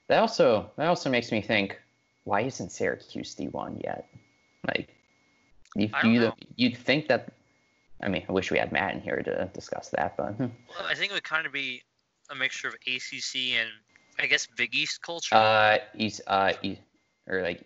[0.09, 1.79] that also that also makes me think,
[2.25, 4.09] why isn't Syracuse D1 yet?
[4.67, 4.95] Like,
[5.75, 6.35] you I don't you know.
[6.57, 7.33] you'd think that.
[8.03, 10.47] I mean, I wish we had Matt in here to discuss that, but hmm.
[10.69, 11.83] Well, I think it would kind of be
[12.31, 13.69] a mixture of ACC and
[14.19, 15.35] I guess Big East culture.
[15.35, 16.81] uh, East uh, East,
[17.29, 17.63] or like,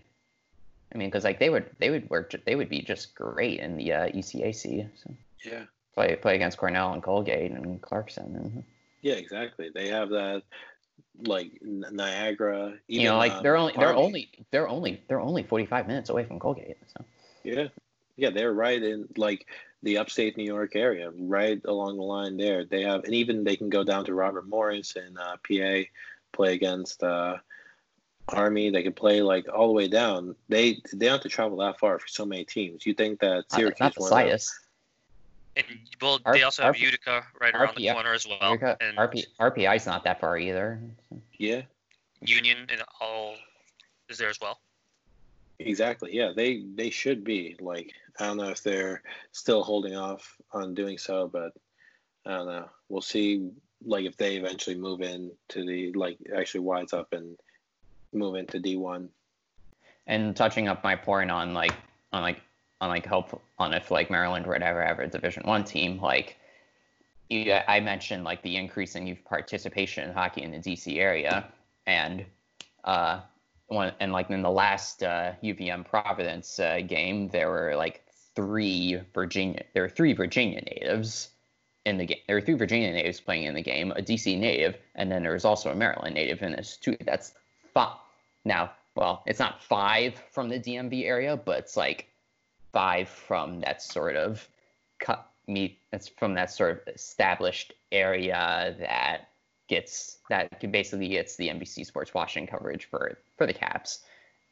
[0.95, 3.61] I mean, because like they would they would work ju- they would be just great
[3.61, 4.89] in the uh, ECAC.
[5.03, 5.65] So Yeah.
[5.95, 8.65] play play against Cornell and Colgate and Clarkson and.
[9.03, 9.71] Yeah, exactly.
[9.75, 10.43] They have that,
[11.23, 12.75] like Niagara.
[12.89, 16.11] you know, like um, they're only they're only they're only they're only forty five minutes
[16.11, 16.77] away from Colgate.
[16.97, 17.05] So
[17.43, 17.69] Yeah.
[18.17, 19.47] Yeah, they're right in like
[19.83, 22.65] the upstate New York area, right along the line there.
[22.65, 25.89] They have, and even they can go down to Robert Morris in uh, PA,
[26.33, 27.39] play against uh,
[28.29, 28.71] Army.
[28.71, 30.37] They could play like all the way down.
[30.49, 32.87] They they don't have to travel that far for so many teams.
[32.87, 33.81] You think that Syracuse?
[33.81, 34.53] Not, not the slightest.
[35.57, 35.67] And
[36.03, 38.53] well, they also have Utica right around the corner as well.
[38.53, 40.81] Utica, and RP, RPI's not that far either.
[41.39, 41.63] Yeah.
[42.21, 43.37] Union and all
[44.09, 44.59] is there as well.
[45.59, 46.15] Exactly.
[46.15, 49.03] Yeah, they they should be like I don't know if they're
[49.33, 51.53] still holding off on doing so, but
[52.27, 52.69] I don't know.
[52.89, 53.51] We'll see.
[53.87, 57.37] Like if they eventually move in to the like actually wise up and
[58.13, 59.11] move into D one.
[60.07, 61.75] And touching up my point on like
[62.13, 62.41] on like
[62.85, 66.37] on like hope on if like Maryland would ever have a Division One team, like
[67.31, 71.47] you, I mentioned like the increase in youth participation in hockey in the DC area,
[71.87, 72.25] and
[72.85, 73.21] uh,
[73.69, 78.05] one and like in the last uh, UVM Providence uh, game, there were like
[78.37, 81.31] three Virginia, there were three Virginia natives
[81.87, 82.19] in the game.
[82.27, 85.33] There were three Virginia natives playing in the game, a DC native, and then there
[85.33, 86.99] was also a Maryland native in this too.
[87.01, 87.33] That's
[87.73, 87.97] five.
[88.45, 92.09] Now, well, it's not five from the DMV area, but it's like
[92.75, 94.47] five from that sort of
[94.99, 99.29] cut meat That's from that sort of established area that
[99.69, 104.01] gets that basically gets the NBC Sports Washington coverage for for the Caps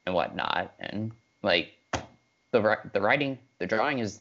[0.07, 0.73] and whatnot.
[0.81, 1.11] And
[1.43, 1.73] like
[2.53, 4.20] the the writing, the drawing is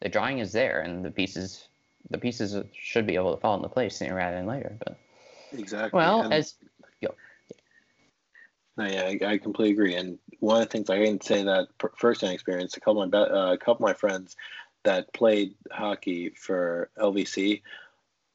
[0.00, 1.66] the drawing is there, and the pieces
[2.10, 4.76] the pieces should be able to fall into place sooner rather than later.
[4.78, 4.96] But
[5.52, 5.98] exactly.
[5.98, 6.54] Well, and, as.
[8.76, 9.94] No, yeah, I, I, completely agree.
[9.94, 11.68] And one of the things I can say that
[11.98, 14.36] first-hand experience, a couple of my uh, a couple of my friends
[14.84, 17.62] that played hockey for LVC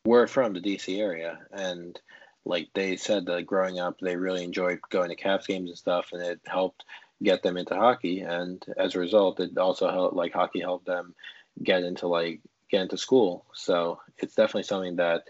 [0.05, 1.99] were from the DC area, and
[2.45, 6.09] like they said that growing up, they really enjoyed going to Caps games and stuff,
[6.11, 6.83] and it helped
[7.23, 8.21] get them into hockey.
[8.21, 11.15] And as a result, it also helped like hockey helped them
[11.61, 13.45] get into like get into school.
[13.53, 15.23] So it's definitely something that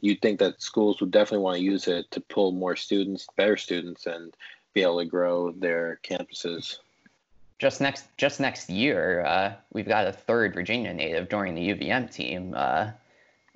[0.00, 3.56] you'd think that schools would definitely want to use it to pull more students, better
[3.56, 4.34] students, and
[4.72, 6.78] be able to grow their campuses.
[7.58, 12.12] Just next, just next year, uh, we've got a third Virginia native joining the UVM
[12.12, 12.54] team.
[12.56, 12.90] Uh,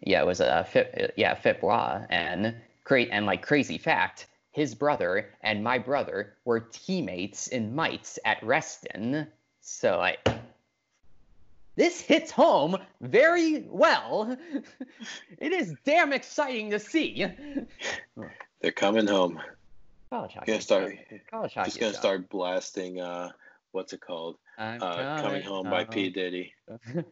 [0.00, 5.30] yeah, it was a Fit, yeah Fitbois, and great and like crazy fact, his brother
[5.42, 9.26] and my brother were teammates in mites at Reston.
[9.60, 10.16] So I
[11.78, 14.36] this hits home very well.
[15.38, 17.24] it is damn exciting to see.
[18.60, 19.40] They're coming home.
[20.10, 20.52] College hockey.
[20.52, 20.98] Gonna start,
[21.30, 21.70] college hockey.
[21.70, 23.00] Just gonna start blasting.
[23.00, 23.30] Uh,
[23.70, 24.38] what's it called?
[24.58, 24.78] Uh,
[25.22, 26.52] coming home, home by P Diddy.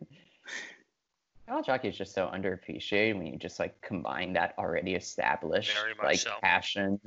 [1.48, 6.18] college hockey is just so underappreciated when you just like combine that already established like
[6.18, 6.32] so.
[6.42, 6.98] passion,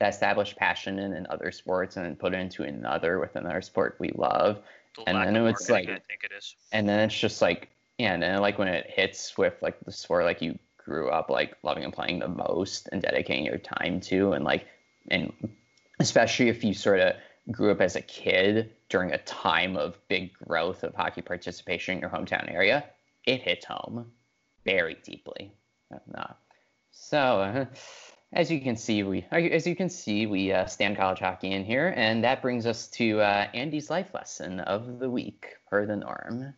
[0.00, 3.62] that established passion in, in other sports, and then put it into another with another
[3.62, 4.60] sport we love.
[4.96, 6.54] The and then it's like, I think it is.
[6.72, 7.68] And then it's just like,
[7.98, 11.30] yeah, and then like when it hits with like the sport like you grew up
[11.30, 14.66] like loving and playing the most and dedicating your time to, and like,
[15.10, 15.32] and
[16.00, 17.14] especially if you sort of
[17.50, 22.00] grew up as a kid during a time of big growth of hockey participation in
[22.00, 22.84] your hometown area
[23.26, 24.06] it hits home
[24.64, 25.52] very deeply.
[26.92, 27.66] So, uh,
[28.36, 31.64] as you can see, we as you can see we uh, stand college hockey in
[31.64, 35.96] here, and that brings us to uh, Andy's life lesson of the week per the
[35.96, 36.52] norm.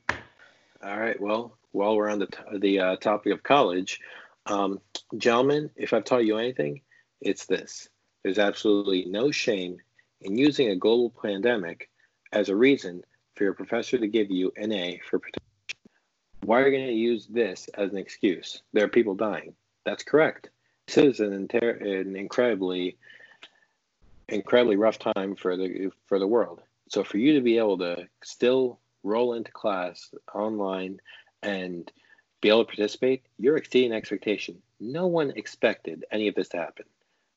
[0.82, 1.18] All right.
[1.20, 4.00] Well, while we're on the t- the uh, topic of college,
[4.46, 4.80] um,
[5.16, 6.80] gentlemen, if I've taught you anything,
[7.20, 7.88] it's this:
[8.24, 9.78] there's absolutely no shame
[10.20, 11.88] in using a global pandemic
[12.32, 13.04] as a reason
[13.36, 15.44] for your professor to give you an A for protection.
[16.44, 18.62] why are you going to use this as an excuse?
[18.72, 19.54] There are people dying.
[19.84, 20.50] That's correct.
[20.88, 22.96] This is an, inter- an incredibly,
[24.26, 26.62] incredibly rough time for the for the world.
[26.88, 31.00] So for you to be able to still roll into class online
[31.42, 31.92] and
[32.40, 34.62] be able to participate, you're exceeding expectation.
[34.80, 36.86] No one expected any of this to happen.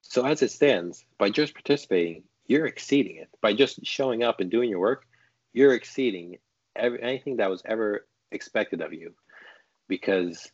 [0.02, 3.30] So as it stands, by just participating, you're exceeding it.
[3.42, 5.06] By just showing up and doing your work,
[5.52, 6.38] you're exceeding
[6.76, 9.14] every, anything that was ever expected of you
[9.90, 10.50] because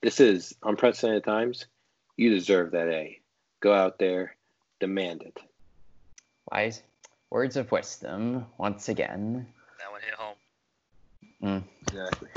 [0.00, 1.66] this is unprecedented times.
[2.18, 3.20] You deserve that A.
[3.60, 4.34] Go out there,
[4.80, 5.38] demand it.
[6.50, 6.82] Wise
[7.30, 9.46] words of wisdom once again.
[9.78, 10.36] That one hit home.
[11.42, 11.62] Mm.
[11.82, 12.28] Exactly.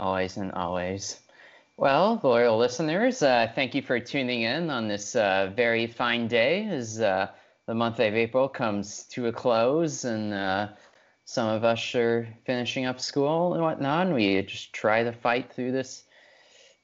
[0.00, 1.20] Always and always.
[1.76, 6.66] Well, loyal listeners, uh, thank you for tuning in on this uh, very fine day
[6.66, 7.28] as uh,
[7.66, 10.68] the month of April comes to a close and uh,
[11.26, 14.06] some of us are finishing up school and whatnot.
[14.06, 16.02] And we just try to fight through this,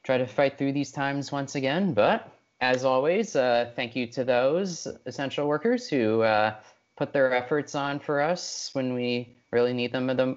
[0.05, 1.93] try to fight through these times once again.
[1.93, 6.55] But as always, uh, thank you to those essential workers who uh,
[6.97, 10.37] put their efforts on for us when we really need them the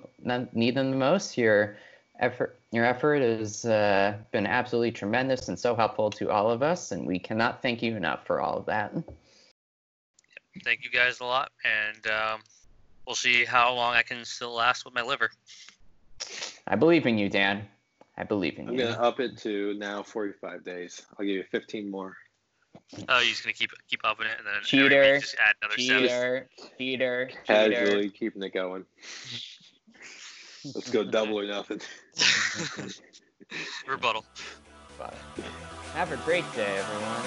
[0.53, 1.37] need them the most.
[1.37, 1.77] Your
[2.19, 6.91] effort, your effort has uh, been absolutely tremendous and so helpful to all of us,
[6.91, 8.93] and we cannot thank you enough for all of that.
[10.63, 12.41] thank you guys a lot, and um,
[13.05, 15.29] we'll see how long I can still last with my liver.
[16.67, 17.67] I believe in you, Dan.
[18.17, 18.83] I believe in I'm you.
[18.85, 21.05] gonna up it to now 45 days.
[21.17, 22.15] I'll give you 15 more.
[23.09, 25.19] Oh, you're just gonna keep keep upping it, and then Cheater.
[25.19, 26.03] just add another seven.
[26.03, 27.31] Cheater, cheater, cheater.
[27.45, 28.85] Casually keeping it going.
[30.73, 31.79] Let's go double or nothing.
[33.87, 34.25] Rebuttal.
[35.93, 37.21] Have a great day, everyone.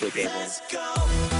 [0.00, 0.38] Take care, everyone.
[0.40, 1.39] Let's go.